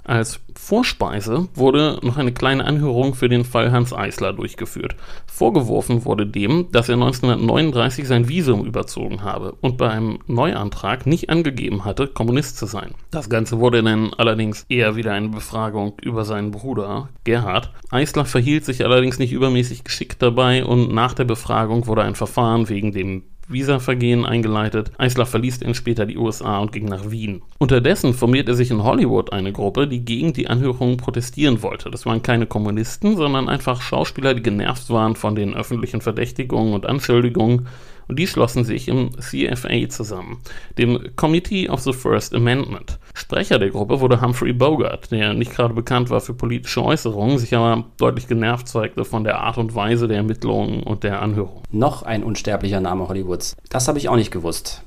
[0.06, 4.94] Als Vorspeise wurde noch eine kleine Anhörung für den Fall Hans Eisler durchgeführt.
[5.26, 11.28] Vorgeworfen wurde dem, dass er 1939 sein Visum überzogen habe und bei einem Neuantrag nicht
[11.28, 12.94] angegeben hatte, Kommunist zu sein.
[13.10, 17.72] Das Ganze wurde dann allerdings eher wieder eine Befragung über seinen Bruder Gerhard.
[17.90, 22.68] Eisler verhielt sich allerdings nicht übermäßig geschickt dabei und nach der Befragung wurde ein Verfahren
[22.68, 24.92] wegen dem Visavergehen eingeleitet.
[24.98, 27.42] Eisler verließ dann später die USA und ging nach Wien.
[27.58, 31.90] Unterdessen formierte sich in Hollywood eine Gruppe, die gegen die Anhörungen protestieren wollte.
[31.90, 36.86] Das waren keine Kommunisten, sondern einfach Schauspieler, die genervt waren von den öffentlichen Verdächtigungen und
[36.86, 37.68] Anschuldigungen
[38.08, 40.38] und die schlossen sich im CFA zusammen,
[40.78, 42.98] dem Committee of the First Amendment.
[43.14, 47.54] Sprecher der Gruppe wurde Humphrey Bogart, der nicht gerade bekannt war für politische Äußerungen, sich
[47.54, 51.62] aber deutlich genervt zeigte von der Art und Weise der Ermittlungen und der Anhörung.
[51.70, 53.56] Noch ein unsterblicher Name Hollywoods.
[53.70, 54.82] Das habe ich auch nicht gewusst.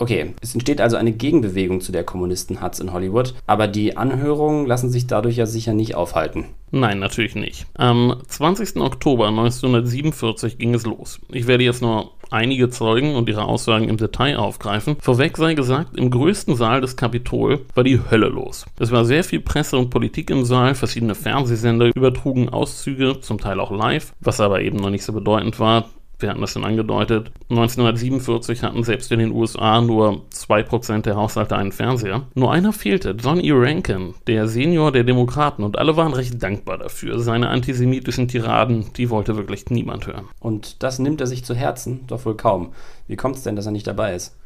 [0.00, 4.88] Okay, es entsteht also eine Gegenbewegung zu der Kommunisten-Hatz in Hollywood, aber die Anhörungen lassen
[4.88, 6.46] sich dadurch ja sicher nicht aufhalten.
[6.70, 7.66] Nein, natürlich nicht.
[7.74, 8.76] Am 20.
[8.76, 11.20] Oktober 1947 ging es los.
[11.28, 14.96] Ich werde jetzt nur einige Zeugen und ihre Aussagen im Detail aufgreifen.
[15.00, 18.66] Vorweg sei gesagt, im größten Saal des Kapitol war die Hölle los.
[18.78, 23.60] Es war sehr viel Presse und Politik im Saal, verschiedene Fernsehsender übertrugen Auszüge, zum Teil
[23.60, 25.86] auch live, was aber eben noch nicht so bedeutend war
[26.22, 31.56] wir hatten das schon angedeutet, 1947 hatten selbst in den USA nur 2% der Haushalte
[31.56, 32.22] einen Fernseher.
[32.34, 33.50] Nur einer fehlte, John E.
[33.52, 37.18] Rankin, der Senior der Demokraten, und alle waren recht dankbar dafür.
[37.18, 40.26] Seine antisemitischen Tiraden, die wollte wirklich niemand hören.
[40.38, 42.06] Und das nimmt er sich zu Herzen?
[42.06, 42.72] Doch wohl kaum.
[43.06, 44.36] Wie kommt es denn, dass er nicht dabei ist?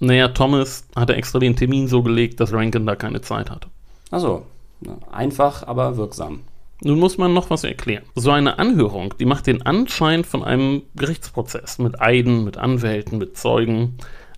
[0.00, 3.68] Naja, Thomas hatte extra den Termin so gelegt, dass Rankin da keine Zeit hatte.
[4.10, 4.46] Ach so.
[5.10, 6.40] Einfach, aber wirksam.
[6.82, 8.04] Nun muss man noch was erklären.
[8.14, 13.36] So eine Anhörung, die macht den Anschein von einem Gerichtsprozess mit Eiden, mit Anwälten, mit
[13.36, 13.96] Zeugen.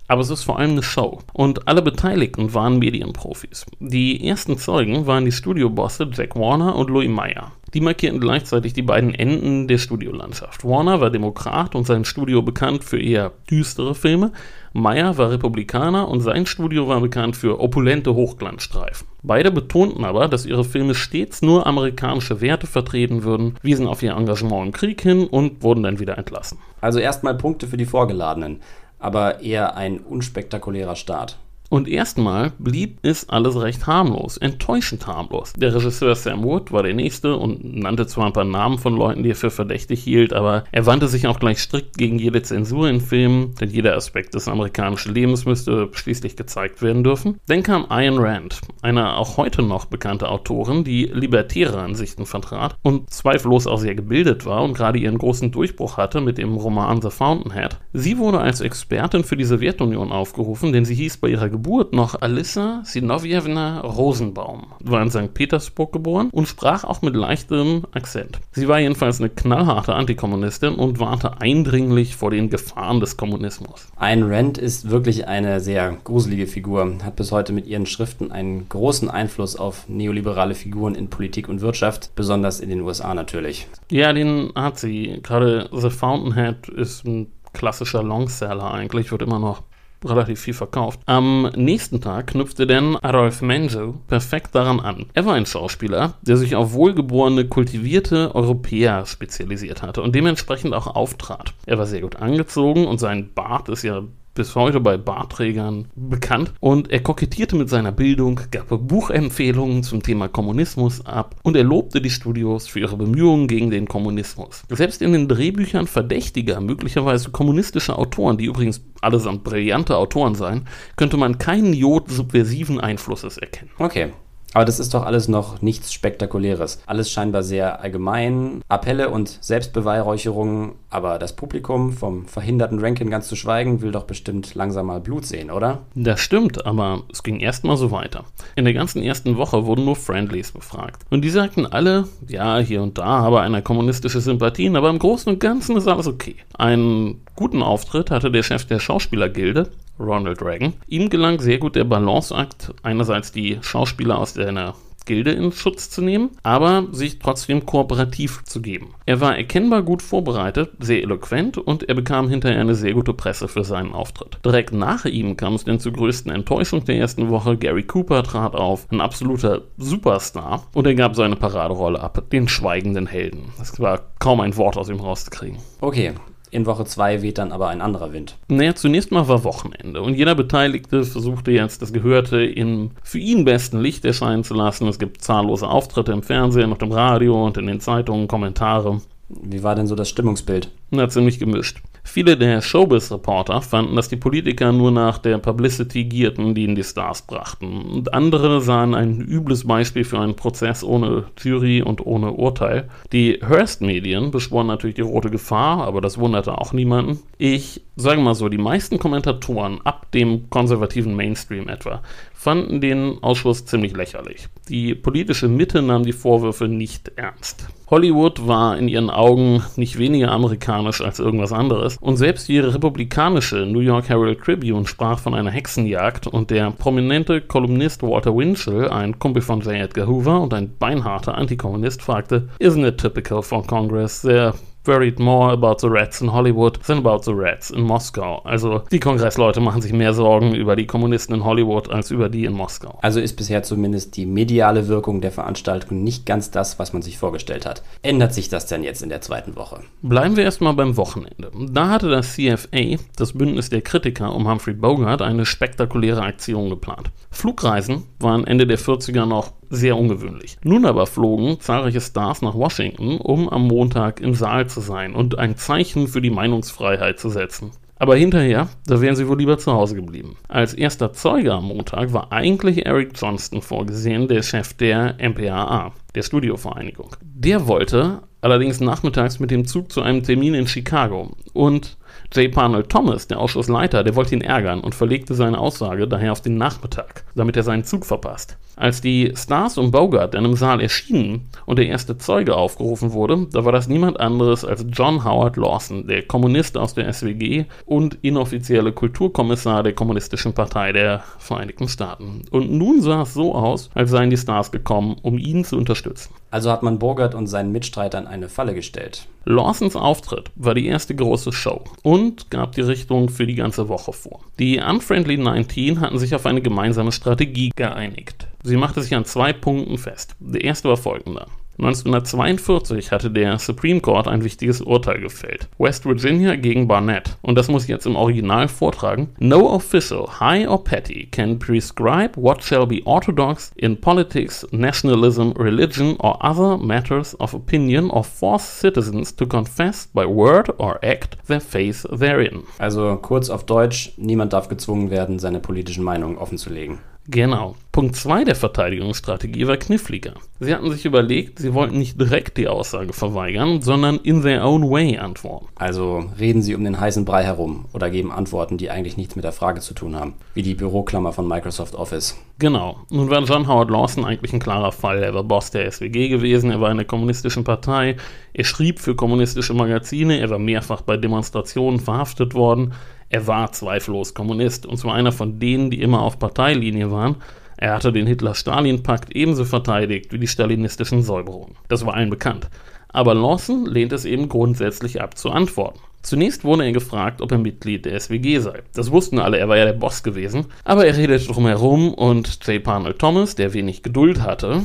[0.09, 1.19] Aber es ist vor allem eine Show.
[1.33, 3.65] Und alle Beteiligten waren Medienprofis.
[3.79, 7.51] Die ersten Zeugen waren die Studiobosse Jack Warner und Louis Meyer.
[7.73, 10.63] Die markierten gleichzeitig die beiden Enden der Studiolandschaft.
[10.63, 14.31] Warner war Demokrat und sein Studio bekannt für eher düstere Filme.
[14.71, 19.07] Meyer war Republikaner und sein Studio war bekannt für opulente Hochglanzstreifen.
[19.27, 24.15] Beide betonten aber, dass ihre Filme stets nur amerikanische Werte vertreten würden, wiesen auf ihr
[24.15, 26.59] Engagement im Krieg hin und wurden dann wieder entlassen.
[26.79, 28.61] Also erstmal Punkte für die Vorgeladenen,
[28.99, 31.37] aber eher ein unspektakulärer Start.
[31.69, 35.53] Und erstmal blieb es alles recht harmlos, enttäuschend harmlos.
[35.53, 39.23] Der Regisseur Sam Wood war der nächste und nannte zwar ein paar Namen von Leuten,
[39.23, 42.89] die er für verdächtig hielt, aber er wandte sich auch gleich strikt gegen jede Zensur
[42.89, 47.39] in Filmen, denn jeder Aspekt des amerikanischen Lebens müsste schließlich gezeigt werden dürfen.
[47.47, 53.09] Dann kam Ayn Rand, eine auch heute noch bekannte Autorin, die libertäre Ansichten vertrat und
[53.09, 57.09] zweifellos auch sehr gebildet war und gerade ihren großen Durchbruch hatte mit dem Roman The
[57.09, 57.77] Fountainhead.
[57.91, 62.21] Sie wurde als Expertin für die Sowjetunion aufgerufen, denn sie hieß bei ihrer Geburt noch
[62.21, 65.33] Alissa Sinowjewna Rosenbaum, war in St.
[65.33, 68.39] Petersburg geboren und sprach auch mit leichtem Akzent.
[68.51, 73.87] Sie war jedenfalls eine knallharte Antikommunistin und warnte eindringlich vor den Gefahren des Kommunismus.
[73.99, 78.69] Ayn Rand ist wirklich eine sehr gruselige Figur, hat bis heute mit ihren Schriften einen
[78.69, 83.67] großen Einfluss auf neoliberale Figuren in Politik und Wirtschaft, besonders in den USA natürlich.
[83.89, 85.21] Ja, den hat sie.
[85.23, 89.63] Gerade The Fountainhead ist ein klassischer Longseller eigentlich, wird immer noch
[90.05, 90.99] relativ viel verkauft.
[91.05, 95.05] Am nächsten Tag knüpfte dann Adolf Menzel perfekt daran an.
[95.13, 100.87] Er war ein Schauspieler, der sich auf wohlgeborene, kultivierte Europäer spezialisiert hatte und dementsprechend auch
[100.87, 101.53] auftrat.
[101.65, 104.03] Er war sehr gut angezogen und sein Bart ist ja
[104.37, 110.27] bis heute bei Barträgern bekannt und er kokettierte mit seiner Bildung, gab Buchempfehlungen zum Thema
[110.27, 114.63] Kommunismus ab und er lobte die Studios für ihre Bemühungen gegen den Kommunismus.
[114.69, 121.17] Selbst in den Drehbüchern verdächtiger, möglicherweise kommunistischer Autoren, die übrigens allesamt brillante Autoren seien, könnte
[121.17, 123.71] man keinen Jod subversiven Einflusses erkennen.
[123.79, 124.11] Okay,
[124.53, 126.81] aber das ist doch alles noch nichts Spektakuläres.
[126.85, 128.61] Alles scheinbar sehr allgemein.
[128.67, 130.73] Appelle und Selbstbeweihräucherungen.
[130.89, 135.25] Aber das Publikum, vom verhinderten Rankin ganz zu schweigen, will doch bestimmt langsam mal Blut
[135.25, 135.79] sehen, oder?
[135.95, 138.23] Das stimmt, aber es ging erstmal so weiter.
[138.55, 141.03] In der ganzen ersten Woche wurden nur Friendlies befragt.
[141.09, 145.33] Und die sagten alle, ja, hier und da habe einer kommunistische Sympathien, aber im Großen
[145.33, 146.35] und Ganzen ist alles okay.
[146.57, 150.73] Einen guten Auftritt hatte der Chef der Schauspielergilde, Ronald Reagan.
[150.87, 154.75] Ihm gelang sehr gut der Balanceakt, einerseits die Schauspieler aus seiner
[155.07, 158.93] Gilde in Schutz zu nehmen, aber sich trotzdem kooperativ zu geben.
[159.05, 163.47] Er war erkennbar gut vorbereitet, sehr eloquent und er bekam hinterher eine sehr gute Presse
[163.47, 164.37] für seinen Auftritt.
[164.45, 167.57] Direkt nach ihm kam es denn zur größten Enttäuschung der ersten Woche.
[167.57, 173.07] Gary Cooper trat auf, ein absoluter Superstar, und er gab seine Paraderolle ab, den schweigenden
[173.07, 173.53] Helden.
[173.61, 175.57] Es war kaum ein Wort aus ihm rauszukriegen.
[175.79, 176.13] Okay,
[176.51, 178.37] in Woche 2 weht dann aber ein anderer Wind.
[178.47, 183.45] Naja, zunächst mal war Wochenende und jeder Beteiligte versuchte jetzt das Gehörte im für ihn
[183.45, 184.87] besten Licht erscheinen zu lassen.
[184.87, 189.01] Es gibt zahllose Auftritte im Fernsehen und im Radio und in den Zeitungen, Kommentare.
[189.29, 190.69] Wie war denn so das Stimmungsbild?
[190.89, 191.81] Na, ziemlich gemischt.
[192.07, 196.83] Viele der Showbiz-Reporter fanden, dass die Politiker nur nach der Publicity gierten, die ihnen die
[196.85, 197.81] Stars brachten.
[197.81, 202.87] Und andere sahen ein übles Beispiel für einen Prozess ohne Jury und ohne Urteil.
[203.11, 207.19] Die Hearst-Medien beschworen natürlich die rote Gefahr, aber das wunderte auch niemanden.
[207.37, 212.01] Ich sage mal so, die meisten Kommentatoren ab dem konservativen Mainstream etwa
[212.33, 214.47] fanden den Ausschuss ziemlich lächerlich.
[214.69, 217.67] Die politische Mitte nahm die Vorwürfe nicht ernst.
[217.89, 223.65] Hollywood war in ihren Augen nicht weniger amerikanisch als irgendwas anderes und selbst die republikanische
[223.65, 229.17] New York Herald Tribune sprach von einer Hexenjagd und der prominente Kolumnist Walter Winchell, ein
[229.17, 229.73] Kumpel von J.
[229.73, 234.21] Edgar Hoover und ein beinharter Antikommunist, fragte, Isn't it typical for Congress?
[234.21, 234.53] There
[234.87, 238.41] worried more about the rats in Hollywood than about the rats in Moskau.
[238.43, 242.45] Also die Kongressleute machen sich mehr Sorgen über die Kommunisten in Hollywood als über die
[242.45, 242.97] in Moskau.
[243.01, 247.17] Also ist bisher zumindest die mediale Wirkung der Veranstaltung nicht ganz das, was man sich
[247.17, 247.83] vorgestellt hat.
[248.01, 249.81] Ändert sich das denn jetzt in der zweiten Woche?
[250.01, 251.51] Bleiben wir erstmal beim Wochenende.
[251.71, 257.11] Da hatte das CFA, das Bündnis der Kritiker um Humphrey Bogart, eine spektakuläre Aktion geplant.
[257.29, 260.57] Flugreisen waren Ende der 40er noch sehr ungewöhnlich.
[260.63, 265.37] Nun aber flogen zahlreiche Stars nach Washington, um am Montag im Saal zu sein und
[265.37, 267.71] ein Zeichen für die Meinungsfreiheit zu setzen.
[267.99, 270.37] Aber hinterher, da wären sie wohl lieber zu Hause geblieben.
[270.47, 276.21] Als erster Zeuge am Montag war eigentlich Eric Johnston vorgesehen, der Chef der MPAA, der
[276.21, 277.15] Studiovereinigung.
[277.21, 281.97] Der wollte allerdings nachmittags mit dem Zug zu einem Termin in Chicago und
[282.33, 282.51] J.
[282.51, 286.57] Parnell Thomas, der Ausschussleiter, der wollte ihn ärgern und verlegte seine Aussage daher auf den
[286.57, 288.57] Nachmittag, damit er seinen Zug verpasst.
[288.77, 293.47] Als die Stars und Bogart dann im Saal erschienen und der erste Zeuge aufgerufen wurde,
[293.51, 298.19] da war das niemand anderes als John Howard Lawson, der Kommunist aus der SWG und
[298.21, 302.43] inoffizielle Kulturkommissar der Kommunistischen Partei der Vereinigten Staaten.
[302.51, 306.35] Und nun sah es so aus, als seien die Stars gekommen, um ihn zu unterstützen.
[306.51, 309.27] Also hat man Bogart und seinen Mitstreitern eine Falle gestellt.
[309.45, 314.13] Lawsons Auftritt war die erste große Show und gab die Richtung für die ganze Woche
[314.13, 314.41] vor.
[314.59, 318.47] Die Unfriendly 19 hatten sich auf eine gemeinsame Strategie geeinigt.
[318.67, 320.35] Sie machte sich an zwei Punkten fest.
[320.41, 321.47] Der erste war folgender.
[321.79, 325.69] 1942 hatte der Supreme Court ein wichtiges Urteil gefällt.
[325.77, 327.37] West Virginia gegen Barnett.
[327.41, 329.29] Und das muss ich jetzt im Original vortragen.
[329.39, 336.17] No official, high or petty, can prescribe what shall be orthodox in politics, nationalism, religion
[336.17, 341.61] or other matters of opinion or force citizens to confess by word or act their
[341.61, 342.63] faith therein.
[342.79, 346.99] Also kurz auf Deutsch, niemand darf gezwungen werden, seine politischen Meinungen offenzulegen.
[347.29, 347.75] Genau.
[347.97, 350.35] Punkt 2 der Verteidigungsstrategie war kniffliger.
[350.59, 354.87] Sie hatten sich überlegt, sie wollten nicht direkt die Aussage verweigern, sondern in their own
[354.91, 355.65] way antworten.
[355.73, 359.45] Also reden sie um den heißen Brei herum oder geben Antworten, die eigentlich nichts mit
[359.45, 362.37] der Frage zu tun haben, wie die Büroklammer von Microsoft Office.
[362.59, 362.97] Genau.
[363.09, 365.23] Nun war John Howard Lawson eigentlich ein klarer Fall.
[365.23, 368.17] Er war Boss der SWG gewesen, er war in der kommunistischen Partei,
[368.53, 372.93] er schrieb für kommunistische Magazine, er war mehrfach bei Demonstrationen verhaftet worden.
[373.29, 377.37] Er war zweifellos Kommunist, und zwar einer von denen, die immer auf Parteilinie waren.
[377.77, 381.75] Er hatte den Hitler-Stalin-Pakt ebenso verteidigt wie die stalinistischen Säuberungen.
[381.87, 382.69] Das war allen bekannt.
[383.09, 385.99] Aber Lawson lehnt es eben grundsätzlich ab zu antworten.
[386.23, 388.81] Zunächst wurde er gefragt, ob er Mitglied der SWG sei.
[388.93, 390.65] Das wussten alle, er war ja der Boss gewesen.
[390.83, 392.83] Aber er redete drumherum und J.
[392.83, 394.81] Parnell Thomas, der wenig Geduld hatte,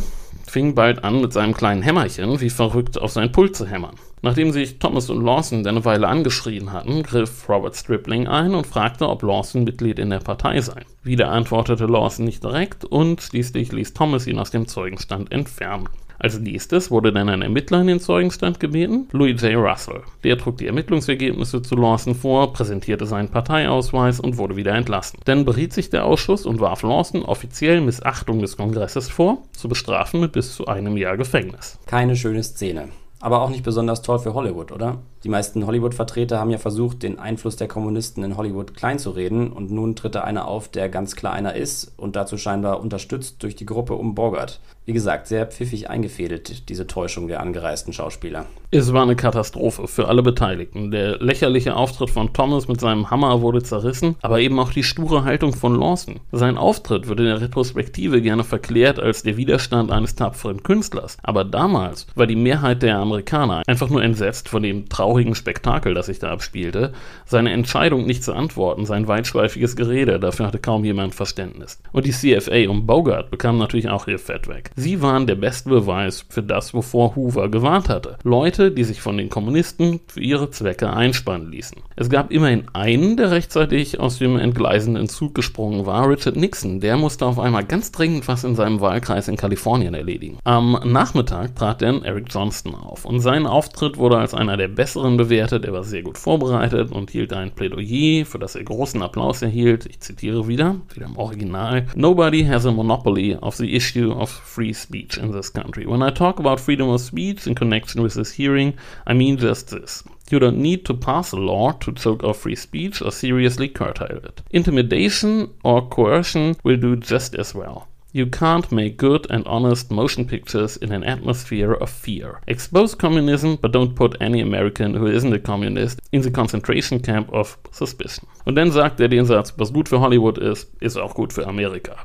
[0.46, 3.96] fing bald an, mit seinem kleinen Hämmerchen wie verrückt auf sein Pult zu hämmern.
[4.24, 9.08] Nachdem sich Thomas und Lawson eine Weile angeschrien hatten, griff Robert Stripling ein und fragte,
[9.08, 10.82] ob Lawson Mitglied in der Partei sei.
[11.02, 15.88] Wieder antwortete Lawson nicht direkt und schließlich ließ Thomas ihn aus dem Zeugenstand entfernen.
[16.20, 19.56] Als nächstes wurde dann ein Ermittler in den Zeugenstand gebeten, Louis J.
[19.56, 20.02] Russell.
[20.22, 25.18] Der trug die Ermittlungsergebnisse zu Lawson vor, präsentierte seinen Parteiausweis und wurde wieder entlassen.
[25.24, 30.20] Dann beriet sich der Ausschuss und warf Lawson offiziell Missachtung des Kongresses vor, zu bestrafen
[30.20, 31.80] mit bis zu einem Jahr Gefängnis.
[31.86, 32.90] Keine schöne Szene.
[33.22, 34.98] Aber auch nicht besonders toll für Hollywood, oder?
[35.24, 39.94] Die meisten Hollywood-Vertreter haben ja versucht, den Einfluss der Kommunisten in Hollywood kleinzureden und nun
[39.94, 43.66] tritt da einer auf, der ganz klar einer ist und dazu scheinbar unterstützt durch die
[43.66, 44.58] Gruppe um Bogart.
[44.84, 48.46] Wie gesagt, sehr pfiffig eingefädelt, diese Täuschung der angereisten Schauspieler.
[48.72, 50.90] Es war eine Katastrophe für alle Beteiligten.
[50.90, 55.22] Der lächerliche Auftritt von Thomas mit seinem Hammer wurde zerrissen, aber eben auch die sture
[55.22, 56.18] Haltung von Lawson.
[56.32, 61.16] Sein Auftritt wird in der Retrospektive gerne verklärt als der Widerstand eines tapferen Künstlers.
[61.22, 66.06] Aber damals war die Mehrheit der Amerikaner einfach nur entsetzt von dem traurigen Spektakel, das
[66.06, 66.92] sich da abspielte.
[67.26, 71.82] Seine Entscheidung, nicht zu antworten, sein weitschweifiges Gerede, dafür hatte kaum jemand Verständnis.
[71.92, 74.70] Und die CFA um Bogart bekamen natürlich auch ihr Fett weg.
[74.74, 78.16] Sie waren der beste Beweis für das, wovor Hoover gewarnt hatte.
[78.22, 81.82] Leute, die sich von den Kommunisten für ihre Zwecke einspannen ließen.
[81.94, 86.80] Es gab immerhin einen, der rechtzeitig aus dem entgleisenden Zug gesprungen war, Richard Nixon.
[86.80, 90.38] Der musste auf einmal ganz dringend was in seinem Wahlkreis in Kalifornien erledigen.
[90.44, 95.01] Am Nachmittag trat dann Eric Johnston auf und sein Auftritt wurde als einer der besseren
[95.10, 95.64] bewertet.
[95.64, 99.86] Er war sehr gut vorbereitet und hielt ein Plädoyer, für das er großen Applaus erhielt.
[99.86, 101.86] Ich zitiere wieder, wieder im Original.
[101.94, 105.86] Nobody has a monopoly of the issue of free speech in this country.
[105.86, 108.74] When I talk about freedom of speech in connection with this hearing,
[109.06, 110.04] I mean just this.
[110.30, 114.18] You don't need to pass a law to choke off free speech or seriously curtail
[114.24, 114.42] it.
[114.50, 117.88] Intimidation or coercion will do just as well.
[118.14, 122.40] You can't make good and honest motion pictures in an atmosphere of fear.
[122.46, 127.32] Expose communism, but don't put any American who isn't a communist in the concentration camp
[127.32, 128.26] of suspicion.
[128.44, 131.46] Und dann sagt er den Satz, was gut für Hollywood ist, ist auch gut für
[131.46, 131.96] Amerika.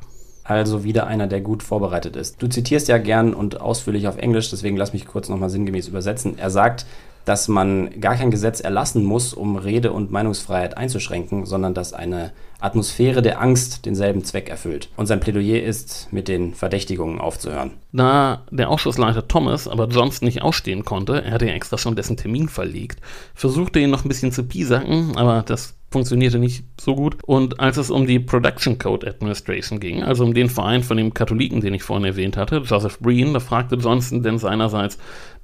[0.44, 2.40] Also wieder einer, der gut vorbereitet ist.
[2.40, 6.38] Du zitierst ja gern und ausführlich auf Englisch, deswegen lass mich kurz nochmal sinngemäß übersetzen.
[6.38, 6.86] Er sagt,
[7.26, 12.32] dass man gar kein Gesetz erlassen muss, um Rede- und Meinungsfreiheit einzuschränken, sondern dass eine
[12.60, 14.88] Atmosphäre der Angst denselben Zweck erfüllt.
[14.96, 17.72] Und sein Plädoyer ist, mit den Verdächtigungen aufzuhören.
[17.92, 22.16] Da der Ausschussleiter Thomas aber Johnson nicht ausstehen konnte, er hatte ja extra schon dessen
[22.16, 23.00] Termin verlegt,
[23.34, 27.16] versuchte ihn noch ein bisschen zu piesacken, aber das funktionierte nicht so gut.
[27.24, 31.14] Und als es um die Production Code Administration ging, also um den Verein von dem
[31.14, 34.98] Katholiken, den ich vorhin erwähnt hatte, Joseph Breen, da fragte Johnson denn seinerseits,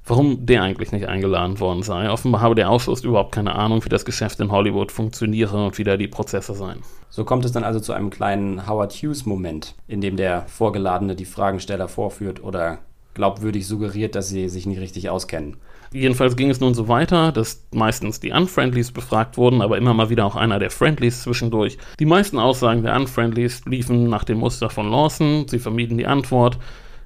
[0.05, 2.09] warum der eigentlich nicht eingeladen worden sei.
[2.09, 5.83] Offenbar habe der Ausschuss überhaupt keine Ahnung, wie das Geschäft in Hollywood funktioniere und wie
[5.83, 6.81] da die Prozesse seien.
[7.09, 11.25] So kommt es dann also zu einem kleinen Howard Hughes-Moment, in dem der Vorgeladene die
[11.25, 12.79] Fragensteller vorführt oder
[13.15, 15.57] glaubwürdig suggeriert, dass sie sich nicht richtig auskennen.
[15.95, 20.09] Jedenfalls ging es nun so weiter, dass meistens die Unfriendlies befragt wurden, aber immer mal
[20.09, 21.77] wieder auch einer der Friendlies zwischendurch.
[22.01, 26.59] Die meisten Aussagen der Unfriendlies liefen nach dem Muster von Lawson, sie vermieden die Antwort.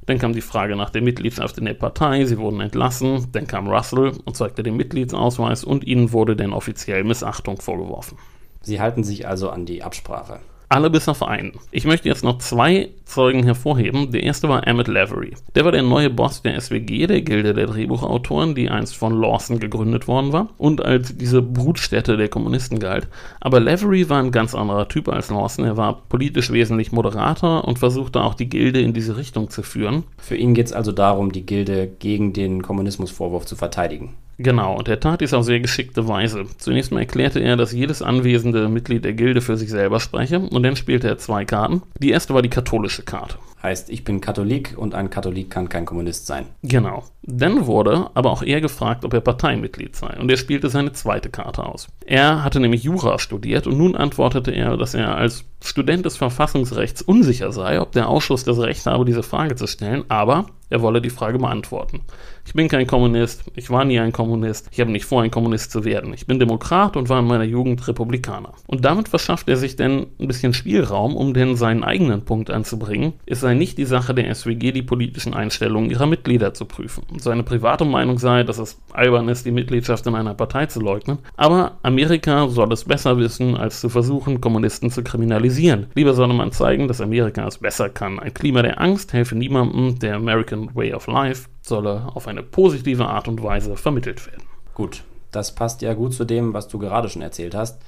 [0.07, 3.27] Dann kam die Frage nach der Mitgliedschaft in der Partei, sie wurden entlassen.
[3.31, 8.17] Dann kam Russell und zeigte den Mitgliedsausweis und ihnen wurde dann offiziell Missachtung vorgeworfen.
[8.61, 10.39] Sie halten sich also an die Absprache.
[10.72, 11.53] Alle bis auf einen.
[11.72, 14.11] Ich möchte jetzt noch zwei Zeugen hervorheben.
[14.11, 15.34] Der erste war Emmett Lavery.
[15.55, 19.57] Der war der neue Boss der SWG, der Gilde der Drehbuchautoren, die einst von Lawson
[19.57, 23.07] gegründet worden war und als diese Brutstätte der Kommunisten galt.
[23.41, 25.65] Aber Lavery war ein ganz anderer Typ als Lawson.
[25.65, 30.03] Er war politisch wesentlich moderater und versuchte auch die Gilde in diese Richtung zu führen.
[30.20, 34.13] Für ihn geht es also darum, die Gilde gegen den Kommunismusvorwurf zu verteidigen.
[34.41, 36.45] Genau, und er tat dies auf sehr geschickte Weise.
[36.57, 40.63] Zunächst mal erklärte er, dass jedes anwesende Mitglied der Gilde für sich selber spreche, und
[40.63, 41.81] dann spielte er zwei Karten.
[41.99, 43.35] Die erste war die katholische Karte.
[43.61, 46.45] Heißt, ich bin Katholik und ein Katholik kann kein Kommunist sein.
[46.63, 47.03] Genau.
[47.23, 51.29] Dann wurde aber auch er gefragt, ob er Parteimitglied sei, und er spielte seine zweite
[51.29, 51.89] Karte aus.
[52.05, 57.01] Er hatte nämlich Jura studiert, und nun antwortete er, dass er als Student des Verfassungsrechts
[57.01, 61.01] unsicher sei, ob der Ausschuss das Recht habe, diese Frage zu stellen, aber er wolle
[61.01, 62.01] die Frage beantworten.
[62.50, 65.70] Ich bin kein Kommunist, ich war nie ein Kommunist, ich habe nicht vor, ein Kommunist
[65.70, 66.16] zu werden.
[66.16, 68.54] Ich bin Demokrat und war in meiner Jugend Republikaner.
[68.66, 73.14] Und damit verschafft er sich denn ein bisschen Spielraum, um denn seinen eigenen Punkt anzubringen.
[73.28, 77.04] Es sei nicht die Sache der SWG, die politischen Einstellungen ihrer Mitglieder zu prüfen.
[77.20, 81.20] Seine private Meinung sei, dass es albern ist, die Mitgliedschaft in einer Partei zu leugnen.
[81.38, 85.86] Aber Amerika soll es besser wissen, als zu versuchen, Kommunisten zu kriminalisieren.
[85.93, 88.18] Lieber solle man zeigen, dass Amerika es besser kann.
[88.18, 93.05] Ein Klima der Angst helfe niemandem, der American Way of Life solle auf eine positive
[93.05, 94.43] Art und Weise vermittelt werden.
[94.74, 97.82] Gut, das passt ja gut zu dem, was du gerade schon erzählt hast.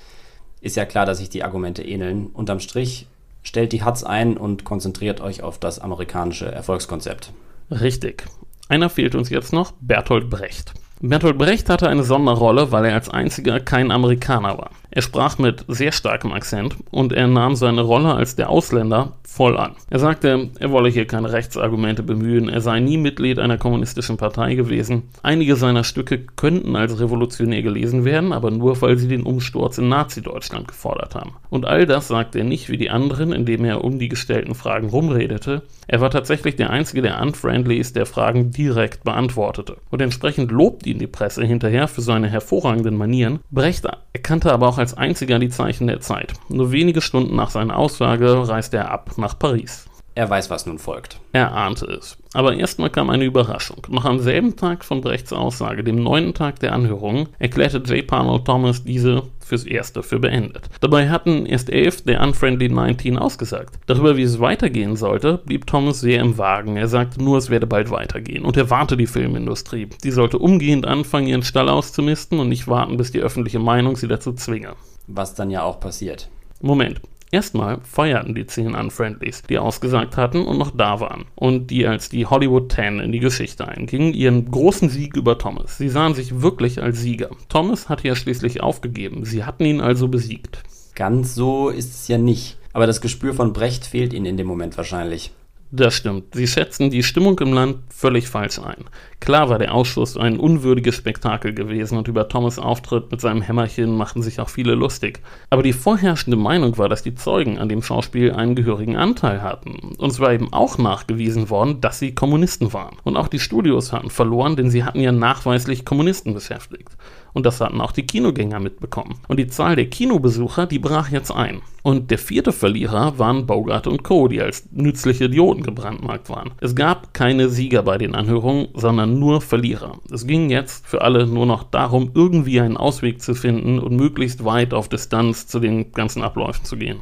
[0.61, 2.27] Ist ja klar, dass sich die Argumente ähneln.
[2.27, 3.07] Unterm Strich
[3.43, 7.33] stellt die Hatz ein und konzentriert euch auf das amerikanische Erfolgskonzept.
[7.69, 8.25] Richtig.
[8.69, 10.73] Einer fehlt uns jetzt noch, Bertolt Brecht.
[11.01, 14.71] Bertolt Brecht hatte eine Sonderrolle, weil er als einziger kein Amerikaner war.
[14.93, 19.57] Er sprach mit sehr starkem Akzent und er nahm seine Rolle als der Ausländer voll
[19.57, 19.71] an.
[19.89, 24.55] Er sagte, er wolle hier keine Rechtsargumente bemühen, er sei nie Mitglied einer kommunistischen Partei
[24.55, 25.03] gewesen.
[25.23, 29.87] Einige seiner Stücke könnten als revolutionär gelesen werden, aber nur, weil sie den Umsturz in
[29.87, 31.35] Nazi-Deutschland gefordert haben.
[31.49, 34.89] Und all das sagte er nicht wie die anderen, indem er um die gestellten Fragen
[34.89, 35.61] rumredete.
[35.87, 39.77] Er war tatsächlich der Einzige, der unfriendly ist, der Fragen direkt beantwortete.
[39.89, 43.39] Und entsprechend lobte ihn die Presse hinterher für seine hervorragenden Manieren.
[43.49, 46.33] Brecht erkannte aber auch als einziger die Zeichen der Zeit.
[46.49, 49.85] Nur wenige Stunden nach seiner Aussage reiste er ab nach Paris.
[50.13, 51.19] Er weiß, was nun folgt.
[51.31, 52.17] Er ahnte es.
[52.33, 53.77] Aber erstmal kam eine Überraschung.
[53.89, 58.05] Noch am selben Tag von Brechts Aussage, dem neunten Tag der Anhörung, erklärte J.
[58.05, 60.69] Parnell Thomas diese fürs Erste für beendet.
[60.81, 63.79] Dabei hatten erst elf der Unfriendly 19 ausgesagt.
[63.85, 66.77] Darüber, wie es weitergehen sollte, blieb Thomas sehr im Wagen.
[66.77, 69.87] Er sagte nur, es werde bald weitergehen und er warte die Filmindustrie.
[70.03, 74.07] Die sollte umgehend anfangen, ihren Stall auszumisten und nicht warten, bis die öffentliche Meinung sie
[74.07, 74.73] dazu zwinge.
[75.07, 76.29] Was dann ja auch passiert.
[76.61, 77.01] Moment.
[77.33, 82.09] Erstmal feierten die zehn Unfriendlies, die ausgesagt hatten und noch da waren und die als
[82.09, 85.77] die Hollywood Ten in die Geschichte eingingen, ihren großen Sieg über Thomas.
[85.77, 87.29] Sie sahen sich wirklich als Sieger.
[87.47, 90.61] Thomas hatte ja schließlich aufgegeben, sie hatten ihn also besiegt.
[90.93, 92.57] Ganz so ist es ja nicht.
[92.73, 95.31] Aber das Gespür von Brecht fehlt ihnen in dem Moment wahrscheinlich.
[95.71, 96.35] Das stimmt.
[96.35, 98.83] Sie schätzen die Stimmung im Land völlig falsch ein.
[99.21, 103.95] Klar war der Ausschuss ein unwürdiges Spektakel gewesen und über Thomas Auftritt mit seinem Hämmerchen
[103.95, 105.19] machten sich auch viele lustig.
[105.51, 109.93] Aber die vorherrschende Meinung war, dass die Zeugen an dem Schauspiel einen gehörigen Anteil hatten.
[109.95, 112.97] Und es war eben auch nachgewiesen worden, dass sie Kommunisten waren.
[113.03, 116.97] Und auch die Studios hatten verloren, denn sie hatten ja nachweislich Kommunisten beschäftigt.
[117.33, 119.19] Und das hatten auch die Kinogänger mitbekommen.
[119.27, 121.61] Und die Zahl der Kinobesucher, die brach jetzt ein.
[121.83, 126.51] Und der vierte Verlierer waren Bogart und Co., die als nützliche Idioten gebrandmarkt waren.
[126.59, 129.99] Es gab keine Sieger bei den Anhörungen, sondern nur Verlierer.
[130.11, 134.43] Es ging jetzt für alle nur noch darum, irgendwie einen Ausweg zu finden und möglichst
[134.43, 137.01] weit auf Distanz zu den ganzen Abläufen zu gehen.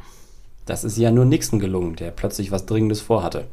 [0.66, 3.46] Das ist ja nur Nixon gelungen, der plötzlich was Dringendes vorhatte.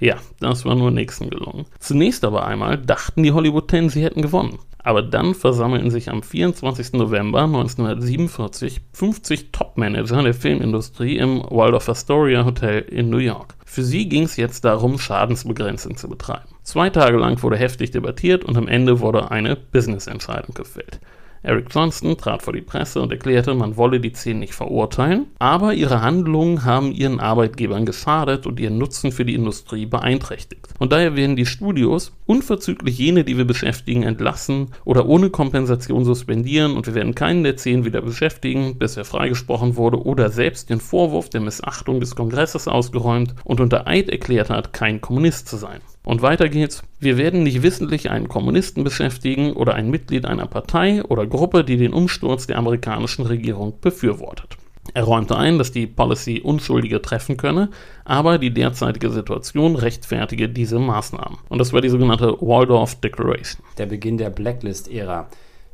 [0.00, 1.66] Ja, das war nur Nixon gelungen.
[1.78, 4.58] Zunächst aber einmal dachten die Hollywood Ten, sie hätten gewonnen.
[4.82, 6.94] Aber dann versammelten sich am 24.
[6.94, 13.54] November 1947 50 Top-Manager der Filmindustrie im Waldorf Astoria Hotel in New York.
[13.66, 16.48] Für sie ging es jetzt darum, Schadensbegrenzung zu betreiben.
[16.62, 20.98] Zwei Tage lang wurde heftig debattiert und am Ende wurde eine Business-Entscheidung gefällt.
[21.42, 25.72] Eric Johnston trat vor die Presse und erklärte, man wolle die zehn nicht verurteilen, aber
[25.72, 30.68] ihre Handlungen haben ihren Arbeitgebern geschadet und ihren Nutzen für die Industrie beeinträchtigt.
[30.78, 36.76] Und daher werden die Studios unverzüglich jene, die wir beschäftigen, entlassen oder ohne Kompensation suspendieren
[36.76, 40.80] und wir werden keinen der zehn wieder beschäftigen, bis er freigesprochen wurde oder selbst den
[40.80, 45.80] Vorwurf der Missachtung des Kongresses ausgeräumt und unter Eid erklärt hat, kein Kommunist zu sein.
[46.02, 46.82] Und weiter geht's.
[46.98, 51.76] Wir werden nicht wissentlich einen Kommunisten beschäftigen oder ein Mitglied einer Partei oder Gruppe, die
[51.76, 54.56] den Umsturz der amerikanischen Regierung befürwortet.
[54.94, 57.68] Er räumte ein, dass die Policy Unschuldige treffen könne,
[58.04, 61.38] aber die derzeitige Situation rechtfertige diese Maßnahmen.
[61.48, 63.62] Und das war die sogenannte Waldorf Declaration.
[63.78, 65.28] Der Beginn der Blacklist-Ära.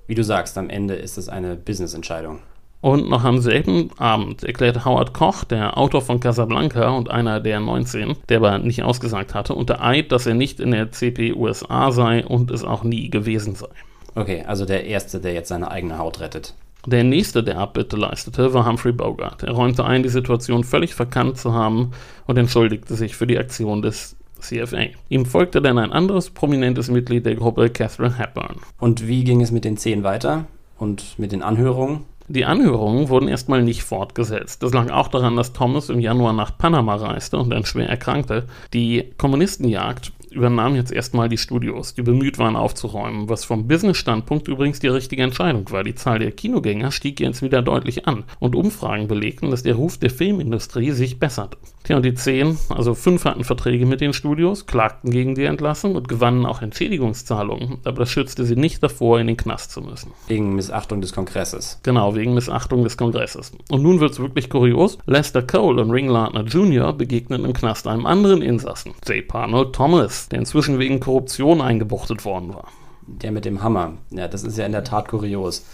[0.07, 2.41] Wie du sagst, am Ende ist es eine Business-Entscheidung.
[2.87, 7.59] Und noch am selben Abend erklärte Howard Koch, der Autor von Casablanca und einer der
[7.59, 11.91] 19, der aber nicht ausgesagt hatte, unter Eid, dass er nicht in der CP USA
[11.91, 13.67] sei und es auch nie gewesen sei.
[14.15, 16.55] Okay, also der Erste, der jetzt seine eigene Haut rettet.
[16.87, 19.43] Der nächste, der Abbitte leistete, war Humphrey Bogart.
[19.43, 21.91] Er räumte ein, die Situation völlig verkannt zu haben
[22.29, 24.91] und entschuldigte sich für die Aktion des CFA.
[25.09, 28.59] Ihm folgte dann ein anderes prominentes Mitglied der Gruppe, Catherine Hepburn.
[28.79, 30.45] Und wie ging es mit den zehn weiter?
[30.79, 32.05] Und mit den Anhörungen?
[32.29, 34.63] Die Anhörungen wurden erstmal nicht fortgesetzt.
[34.63, 38.47] Das lag auch daran, dass Thomas im Januar nach Panama reiste und dann schwer erkrankte.
[38.73, 44.81] Die Kommunistenjagd übernahm jetzt erstmal die Studios, die bemüht waren aufzuräumen, was vom Business-Standpunkt übrigens
[44.81, 45.83] die richtige Entscheidung war.
[45.83, 49.99] Die Zahl der Kinogänger stieg jetzt wieder deutlich an und Umfragen belegten, dass der Ruf
[49.99, 51.57] der Filmindustrie sich besserte.
[51.87, 55.95] Tja, und die zehn, also fünf hatten Verträge mit den Studios, klagten gegen die Entlassung
[55.95, 60.11] und gewannen auch Entschädigungszahlungen, aber das schützte sie nicht davor, in den Knast zu müssen.
[60.27, 61.79] Wegen Missachtung des Kongresses.
[61.85, 63.53] Genau, wegen Missachtung des Kongresses.
[63.71, 64.99] Und nun wird es wirklich kurios.
[65.07, 66.93] Lester Cole und Ring Lardner Jr.
[66.93, 69.25] begegnen im Knast einem anderen Insassen, J.
[69.29, 72.67] Parnell Thomas, der inzwischen wegen Korruption eingebuchtet worden war.
[73.07, 73.93] Der mit dem Hammer.
[74.11, 75.65] Ja, das ist ja in der Tat kurios.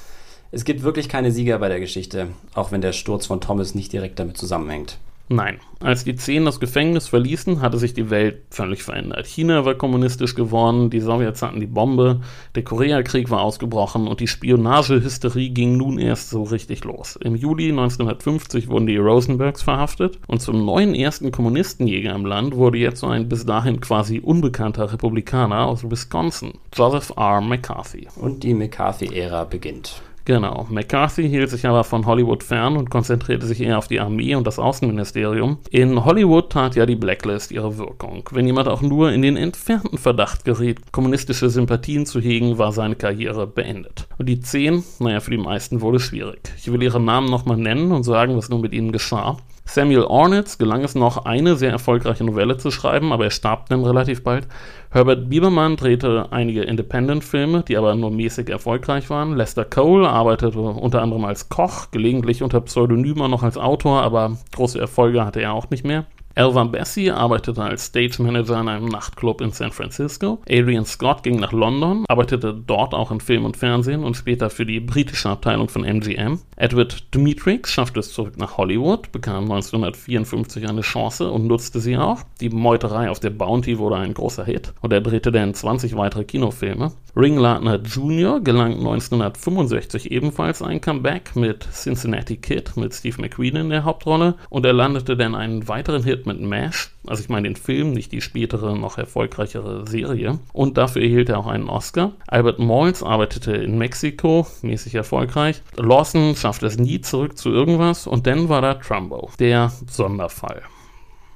[0.50, 3.94] Es gibt wirklich keine Sieger bei der Geschichte, auch wenn der Sturz von Thomas nicht
[3.94, 4.98] direkt damit zusammenhängt.
[5.32, 5.60] Nein.
[5.80, 9.26] Als die Zehn das Gefängnis verließen, hatte sich die Welt völlig verändert.
[9.26, 12.20] China war kommunistisch geworden, die Sowjets hatten die Bombe,
[12.54, 17.16] der Koreakrieg war ausgebrochen und die Spionagehysterie ging nun erst so richtig los.
[17.16, 22.76] Im Juli 1950 wurden die Rosenbergs verhaftet und zum neuen ersten Kommunistenjäger im Land wurde
[22.76, 27.40] jetzt so ein bis dahin quasi unbekannter Republikaner aus Wisconsin, Joseph R.
[27.40, 28.06] McCarthy.
[28.16, 30.02] Und die McCarthy-Ära beginnt.
[30.24, 30.66] Genau.
[30.70, 34.46] McCarthy hielt sich aber von Hollywood fern und konzentrierte sich eher auf die Armee und
[34.46, 35.58] das Außenministerium.
[35.70, 38.28] In Hollywood tat ja die Blacklist ihre Wirkung.
[38.30, 42.94] Wenn jemand auch nur in den entfernten Verdacht geriet, kommunistische Sympathien zu hegen, war seine
[42.94, 44.06] Karriere beendet.
[44.18, 46.40] Und die zehn, naja, für die meisten wurde schwierig.
[46.56, 49.38] Ich will ihre Namen nochmal nennen und sagen, was nun mit ihnen geschah.
[49.64, 53.84] Samuel Ornitz gelang es noch, eine sehr erfolgreiche Novelle zu schreiben, aber er starb dann
[53.84, 54.46] relativ bald.
[54.94, 59.34] Herbert Biebermann drehte einige Independent-Filme, die aber nur mäßig erfolgreich waren.
[59.38, 64.78] Lester Cole arbeitete unter anderem als Koch, gelegentlich unter Pseudonym noch als Autor, aber große
[64.78, 66.04] Erfolge hatte er auch nicht mehr.
[66.34, 70.40] Elva Bessie arbeitete als Stage Manager in einem Nachtclub in San Francisco.
[70.48, 74.64] Adrian Scott ging nach London, arbeitete dort auch in Film und Fernsehen und später für
[74.64, 76.40] die britische Abteilung von MGM.
[76.56, 82.22] Edward Dmytrix schaffte es zurück nach Hollywood, bekam 1954 eine Chance und nutzte sie auch.
[82.40, 86.24] Die Meuterei auf der Bounty wurde ein großer Hit und er drehte dann 20 weitere
[86.24, 86.92] Kinofilme.
[87.14, 88.40] Ringladner Jr.
[88.40, 94.64] gelang 1965 ebenfalls ein Comeback mit Cincinnati Kid mit Steve McQueen in der Hauptrolle und
[94.64, 98.20] er landete dann einen weiteren Hit mit MASH, also ich meine den Film, nicht die
[98.20, 100.38] spätere, noch erfolgreichere Serie.
[100.52, 102.12] Und dafür erhielt er auch einen Oscar.
[102.26, 105.62] Albert Malls arbeitete in Mexiko, mäßig erfolgreich.
[105.76, 110.62] Lawson schaffte es nie zurück zu irgendwas und dann war da Trumbo, der Sonderfall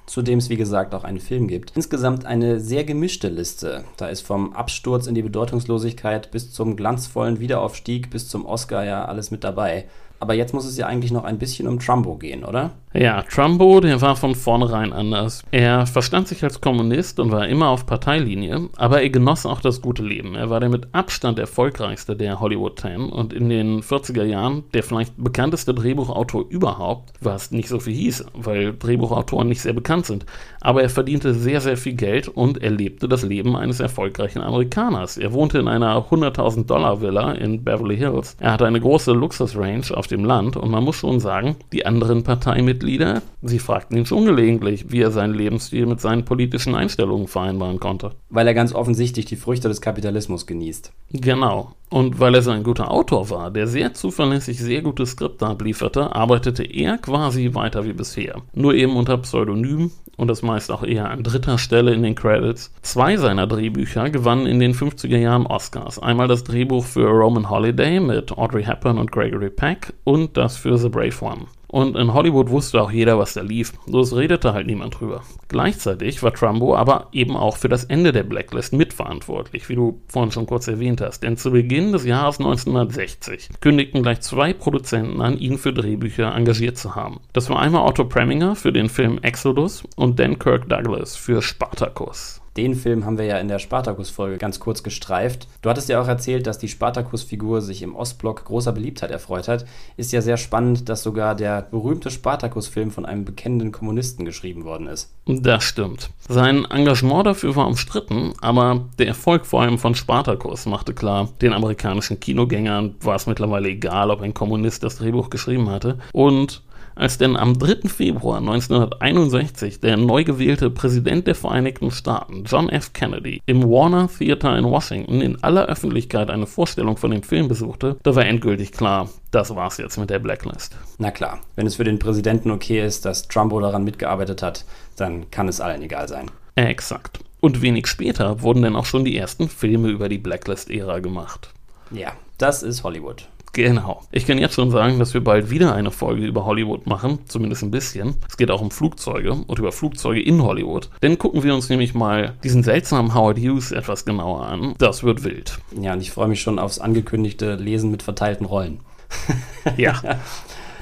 [0.07, 1.73] zu dem es wie gesagt auch einen Film gibt.
[1.75, 3.85] Insgesamt eine sehr gemischte Liste.
[3.97, 9.05] Da ist vom Absturz in die Bedeutungslosigkeit bis zum glanzvollen Wiederaufstieg bis zum Oscar ja
[9.05, 9.87] alles mit dabei.
[10.19, 12.73] Aber jetzt muss es ja eigentlich noch ein bisschen um Trumbo gehen, oder?
[12.99, 15.43] Ja, Trumbo, der war von vornherein anders.
[15.51, 19.83] Er verstand sich als Kommunist und war immer auf Parteilinie, aber er genoss auch das
[19.83, 20.35] gute Leben.
[20.35, 24.83] Er war der mit Abstand erfolgreichste der Hollywood Ten und in den 40er Jahren der
[24.83, 30.25] vielleicht bekannteste Drehbuchautor überhaupt, was nicht so viel hieß, weil Drehbuchautoren nicht sehr bekannt sind.
[30.63, 35.19] Aber er verdiente sehr, sehr viel Geld und er lebte das Leben eines erfolgreichen Amerikaners.
[35.19, 38.37] Er wohnte in einer 100.000 Dollar Villa in Beverly Hills.
[38.41, 42.23] Er hatte eine große Luxusrange auf dem Land und man muss schon sagen, die anderen
[42.23, 47.27] Parteimitglieder Mitglieder, sie fragten ihn schon gelegentlich, wie er seinen Lebensstil mit seinen politischen Einstellungen
[47.27, 48.13] vereinbaren konnte.
[48.29, 50.93] Weil er ganz offensichtlich die Früchte des Kapitalismus genießt.
[51.13, 51.73] Genau.
[51.89, 56.15] Und weil er so ein guter Autor war, der sehr zuverlässig sehr gute Skripte ablieferte,
[56.15, 58.43] arbeitete er quasi weiter wie bisher.
[58.55, 62.73] Nur eben unter Pseudonym und das meist auch eher an dritter Stelle in den Credits.
[62.83, 65.99] Zwei seiner Drehbücher gewannen in den 50er Jahren Oscars.
[65.99, 70.79] Einmal das Drehbuch für Roman Holiday mit Audrey Hepburn und Gregory Peck und das für
[70.79, 71.47] The Brave One.
[71.77, 73.75] Und in Hollywood wusste auch jeder, was da lief.
[73.85, 75.21] Bloß redete halt niemand drüber.
[75.49, 80.33] Gleichzeitig war Trumbo aber eben auch für das Ende der Blacklist mitverantwortlich, wie du vorhin
[80.33, 81.23] schon kurz erwähnt hast.
[81.23, 86.79] Denn zu Beginn des Jahres 1960 kündigten gleich zwei Produzenten an, ihn für Drehbücher engagiert
[86.79, 87.21] zu haben.
[87.35, 92.41] Das war einmal Otto Preminger für den Film Exodus und Dan Kirk Douglas für Spartacus.
[92.57, 95.47] Den Film haben wir ja in der Spartacus-Folge ganz kurz gestreift.
[95.61, 99.67] Du hattest ja auch erzählt, dass die Spartacus-Figur sich im Ostblock großer Beliebtheit erfreut hat.
[99.99, 104.87] Ist ja sehr spannend, dass sogar der berühmte Spartacus-Film von einem bekennenden Kommunisten geschrieben worden
[104.87, 105.13] ist.
[105.27, 106.11] Das stimmt.
[106.29, 111.53] Sein Engagement dafür war umstritten, aber der Erfolg vor allem von Spartacus machte klar, den
[111.53, 115.99] amerikanischen Kinogängern war es mittlerweile egal, ob ein Kommunist das Drehbuch geschrieben hatte.
[116.13, 116.63] Und
[116.97, 117.89] als denn am 3.
[117.89, 122.93] Februar 1961 der neu gewählte Präsident der Vereinigten Staaten, John F.
[122.93, 127.97] Kennedy, im Warner Theater in Washington in aller Öffentlichkeit eine Vorstellung von dem Film besuchte,
[128.03, 130.77] da war endgültig klar, das war's jetzt mit der Blacklist.
[130.99, 134.65] Na klar, wenn es für den Präsidenten okay ist, dass Trumbo daran mitgearbeitet hat,
[134.97, 136.31] dann kann es allen egal sein.
[136.55, 137.21] Exakt.
[137.41, 141.51] Und wenig später wurden dann auch schon die ersten Filme über die Blacklist-Ära gemacht.
[141.91, 143.29] Ja, das ist Hollywood.
[143.57, 144.03] Genau.
[144.13, 147.63] Ich kann jetzt schon sagen, dass wir bald wieder eine Folge über Hollywood machen, zumindest
[147.63, 148.17] ein bisschen.
[148.29, 150.91] Es geht auch um Flugzeuge und über Flugzeuge in Hollywood.
[151.01, 154.75] Dann gucken wir uns nämlich mal diesen seltsamen Howard Hughes etwas genauer an.
[154.77, 155.59] Das wird wild.
[155.81, 158.81] Ja, und ich freue mich schon aufs angekündigte Lesen mit verteilten Rollen.
[159.79, 160.03] ja,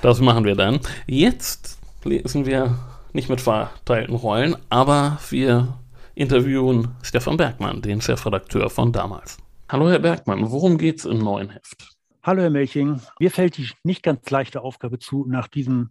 [0.03, 0.81] das machen wir dann.
[1.07, 2.77] Jetzt lesen wir
[3.13, 5.79] nicht mit verteilten Rollen, aber wir
[6.17, 9.39] interviewen Stefan Bergmann, den Chefredakteur von damals.
[9.69, 11.94] Hallo Herr Bergmann, worum geht's im neuen Heft?
[12.27, 15.91] Hallo Herr Melching, mir fällt die nicht ganz leichte Aufgabe zu, nach diesem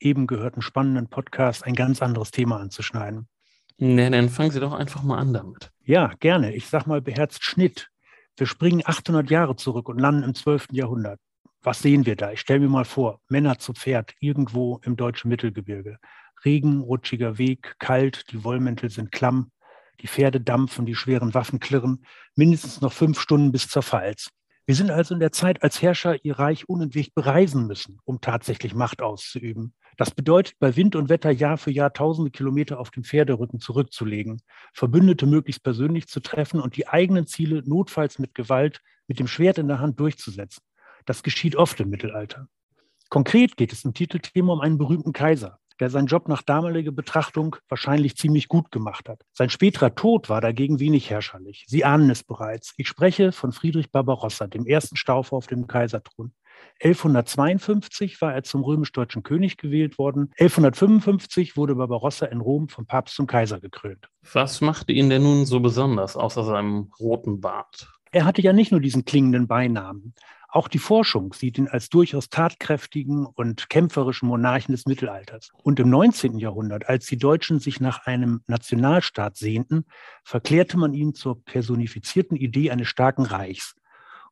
[0.00, 3.28] eben gehörten spannenden Podcast ein ganz anderes Thema anzuschneiden.
[3.76, 5.70] Ne, dann fangen Sie doch einfach mal an damit.
[5.82, 6.54] Ja, gerne.
[6.54, 7.90] Ich sag mal beherzt Schnitt.
[8.38, 10.68] Wir springen 800 Jahre zurück und landen im 12.
[10.72, 11.20] Jahrhundert.
[11.60, 12.32] Was sehen wir da?
[12.32, 15.98] Ich stelle mir mal vor, Männer zu Pferd irgendwo im deutschen Mittelgebirge.
[16.42, 19.50] Regen, rutschiger Weg, kalt, die Wollmäntel sind klamm,
[20.00, 24.30] die Pferde dampfen, die schweren Waffen klirren, mindestens noch fünf Stunden bis zur Pfalz.
[24.68, 28.74] Wir sind also in der Zeit, als Herrscher ihr Reich unentwegt bereisen müssen, um tatsächlich
[28.74, 29.74] Macht auszuüben.
[29.96, 34.42] Das bedeutet, bei Wind und Wetter Jahr für Jahr tausende Kilometer auf dem Pferderücken zurückzulegen,
[34.74, 39.58] Verbündete möglichst persönlich zu treffen und die eigenen Ziele notfalls mit Gewalt, mit dem Schwert
[39.58, 40.64] in der Hand durchzusetzen.
[41.04, 42.48] Das geschieht oft im Mittelalter.
[43.08, 47.56] Konkret geht es im Titelthema um einen berühmten Kaiser, der seinen Job nach damaliger Betrachtung
[47.68, 49.22] wahrscheinlich ziemlich gut gemacht hat.
[49.32, 51.64] Sein späterer Tod war dagegen wenig herrscherlich.
[51.68, 52.74] Sie ahnen es bereits.
[52.76, 56.32] Ich spreche von Friedrich Barbarossa, dem ersten Staufer auf dem Kaiserthron.
[56.82, 60.30] 1152 war er zum römisch-deutschen König gewählt worden.
[60.38, 64.08] 1155 wurde Barbarossa in Rom vom Papst zum Kaiser gekrönt.
[64.32, 67.92] Was machte ihn denn nun so besonders, außer seinem roten Bart?
[68.12, 70.14] Er hatte ja nicht nur diesen klingenden Beinamen.
[70.56, 75.50] Auch die Forschung sieht ihn als durchaus tatkräftigen und kämpferischen Monarchen des Mittelalters.
[75.62, 76.38] Und im 19.
[76.38, 79.84] Jahrhundert, als die Deutschen sich nach einem Nationalstaat sehnten,
[80.24, 83.74] verklärte man ihn zur personifizierten Idee eines starken Reichs.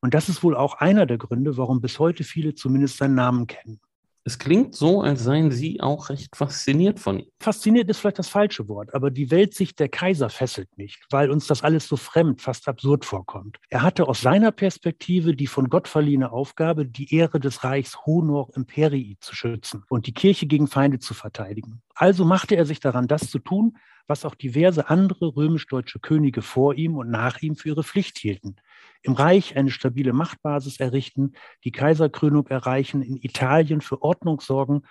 [0.00, 3.46] Und das ist wohl auch einer der Gründe, warum bis heute viele zumindest seinen Namen
[3.46, 3.78] kennen.
[4.26, 7.26] Es klingt so, als seien Sie auch recht fasziniert von ihm.
[7.40, 11.46] Fasziniert ist vielleicht das falsche Wort, aber die Weltsicht der Kaiser fesselt nicht, weil uns
[11.46, 13.58] das alles so fremd, fast absurd vorkommt.
[13.68, 18.48] Er hatte aus seiner Perspektive die von Gott verliehene Aufgabe, die Ehre des Reichs Honor
[18.56, 21.82] Imperii zu schützen und die Kirche gegen Feinde zu verteidigen.
[21.94, 26.74] Also machte er sich daran, das zu tun, was auch diverse andere römisch-deutsche Könige vor
[26.74, 28.56] ihm und nach ihm für ihre Pflicht hielten.
[29.04, 31.32] Im Reich eine stabile Machtbasis errichten,
[31.62, 34.82] die Kaiserkrönung erreichen, in Italien für Ordnung sorgen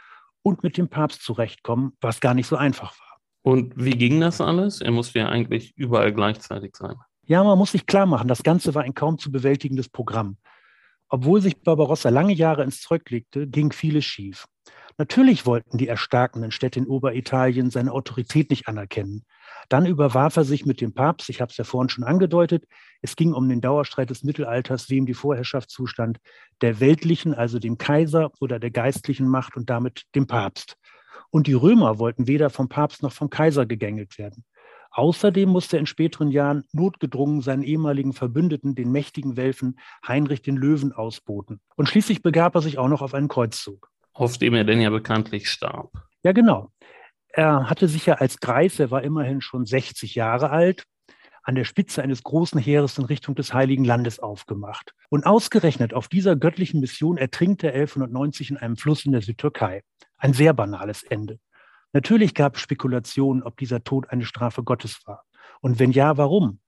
[0.43, 3.17] und mit dem Papst zurechtkommen, was gar nicht so einfach war.
[3.41, 4.81] Und wie ging das alles?
[4.81, 6.95] Er musste ja eigentlich überall gleichzeitig sein.
[7.25, 10.37] Ja, man muss sich klar machen, das Ganze war ein kaum zu bewältigendes Programm.
[11.09, 14.45] Obwohl sich Barbarossa lange Jahre ins Zeug legte, ging vieles schief.
[14.99, 19.25] Natürlich wollten die erstarkenden Städte in Oberitalien seine Autorität nicht anerkennen.
[19.69, 22.65] Dann überwarf er sich mit dem Papst, ich habe es ja vorhin schon angedeutet,
[23.01, 26.19] es ging um den Dauerstreit des Mittelalters, wem die Vorherrschaft zustand,
[26.61, 30.77] der weltlichen, also dem Kaiser oder der geistlichen Macht und damit dem Papst.
[31.29, 34.43] Und die Römer wollten weder vom Papst noch vom Kaiser gegängelt werden.
[34.91, 40.55] Außerdem musste er in späteren Jahren notgedrungen seinen ehemaligen Verbündeten, den mächtigen Welfen Heinrich den
[40.55, 41.61] Löwen, ausboten.
[41.75, 44.89] Und schließlich begab er sich auch noch auf einen Kreuzzug auf dem er denn ja
[44.89, 45.91] bekanntlich starb.
[46.23, 46.71] Ja, genau.
[47.35, 50.85] Er hatte sich ja als Greis, er war immerhin schon 60 Jahre alt,
[51.41, 54.93] an der Spitze eines großen Heeres in Richtung des Heiligen Landes aufgemacht.
[55.09, 59.81] Und ausgerechnet auf dieser göttlichen Mission ertrinkt er 1190 in einem Fluss in der Südtürkei.
[60.17, 61.39] Ein sehr banales Ende.
[61.91, 65.23] Natürlich gab es Spekulationen, ob dieser Tod eine Strafe Gottes war.
[65.59, 66.59] Und wenn ja, warum?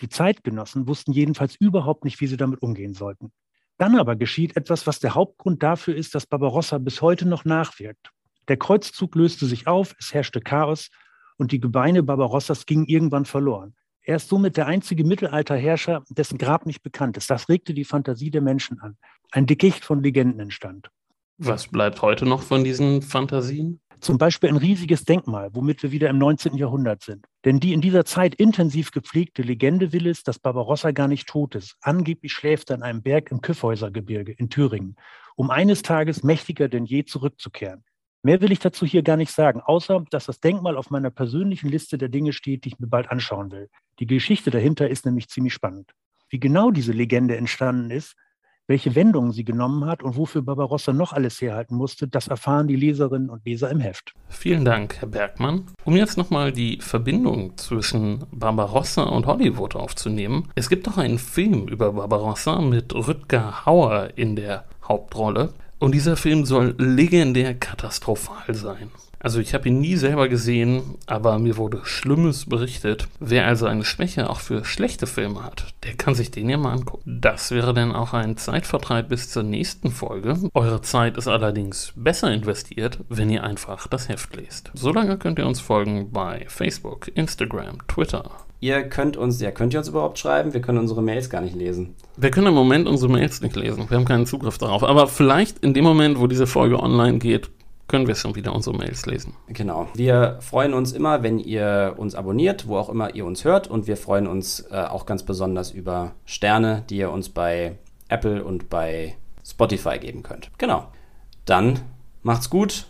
[0.00, 3.32] Die Zeitgenossen wussten jedenfalls überhaupt nicht, wie sie damit umgehen sollten.
[3.76, 8.12] Dann aber geschieht etwas, was der Hauptgrund dafür ist, dass Barbarossa bis heute noch nachwirkt.
[8.48, 10.90] Der Kreuzzug löste sich auf, es herrschte Chaos
[11.36, 13.74] und die Gebeine Barbarossas gingen irgendwann verloren.
[14.02, 17.28] Er ist somit der einzige Mittelalterherrscher, dessen Grab nicht bekannt ist.
[17.28, 18.96] Das regte die Fantasie der Menschen an.
[19.32, 20.90] Ein Dickicht von Legenden entstand.
[21.38, 23.80] Was bleibt heute noch von diesen Fantasien?
[24.00, 26.54] Zum Beispiel ein riesiges Denkmal, womit wir wieder im 19.
[26.54, 27.26] Jahrhundert sind.
[27.44, 31.54] Denn die in dieser Zeit intensiv gepflegte Legende will es, dass Barbarossa gar nicht tot
[31.54, 31.76] ist.
[31.80, 34.96] Angeblich schläft er an einem Berg im Kyffhäusergebirge in Thüringen,
[35.34, 37.84] um eines Tages mächtiger denn je zurückzukehren.
[38.26, 41.68] Mehr will ich dazu hier gar nicht sagen, außer dass das Denkmal auf meiner persönlichen
[41.68, 43.68] Liste der Dinge steht, die ich mir bald anschauen will.
[44.00, 45.92] Die Geschichte dahinter ist nämlich ziemlich spannend.
[46.28, 48.16] Wie genau diese Legende entstanden ist,
[48.66, 52.74] welche Wendungen sie genommen hat und wofür Barbarossa noch alles herhalten musste, das erfahren die
[52.74, 54.12] Leserinnen und Leser im Heft.
[54.28, 55.66] Vielen Dank, Herr Bergmann.
[55.84, 60.48] Um jetzt nochmal die Verbindung zwischen Barbarossa und Hollywood aufzunehmen.
[60.56, 65.54] Es gibt doch einen Film über Barbarossa mit Rüdger Hauer in der Hauptrolle.
[65.78, 68.90] Und dieser Film soll legendär katastrophal sein.
[69.18, 73.08] Also ich habe ihn nie selber gesehen, aber mir wurde Schlimmes berichtet.
[73.18, 76.72] Wer also eine Schwäche auch für schlechte Filme hat, der kann sich den ja mal
[76.72, 77.18] angucken.
[77.20, 80.38] Das wäre dann auch ein Zeitvertreib bis zur nächsten Folge.
[80.54, 84.70] Eure Zeit ist allerdings besser investiert, wenn ihr einfach das Heft lest.
[84.74, 88.30] Solange könnt ihr uns folgen bei Facebook, Instagram, Twitter.
[88.60, 90.54] Ihr könnt uns, ja, könnt ihr uns überhaupt schreiben?
[90.54, 91.94] Wir können unsere Mails gar nicht lesen.
[92.16, 93.88] Wir können im Moment unsere Mails nicht lesen.
[93.88, 94.82] Wir haben keinen Zugriff darauf.
[94.82, 97.50] Aber vielleicht in dem Moment, wo diese Folge online geht,
[97.88, 99.34] können wir schon wieder unsere Mails lesen.
[99.48, 99.88] Genau.
[99.94, 103.68] Wir freuen uns immer, wenn ihr uns abonniert, wo auch immer ihr uns hört.
[103.68, 107.76] Und wir freuen uns äh, auch ganz besonders über Sterne, die ihr uns bei
[108.08, 110.50] Apple und bei Spotify geben könnt.
[110.58, 110.88] Genau.
[111.44, 111.80] Dann
[112.22, 112.86] macht's gut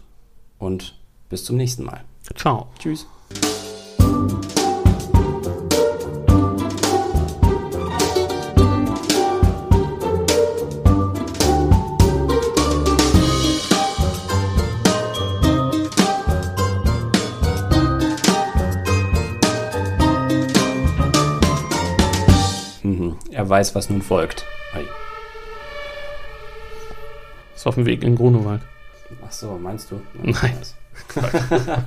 [0.59, 0.99] und
[1.29, 2.03] bis zum nächsten Mal.
[2.35, 2.69] Ciao.
[2.79, 3.07] Tschüss.
[23.47, 24.44] Er weiß, was nun folgt.
[27.55, 28.61] Ist auf dem Weg in Grunewald.
[29.24, 30.01] Ach so, meinst du?
[30.14, 30.59] Nein.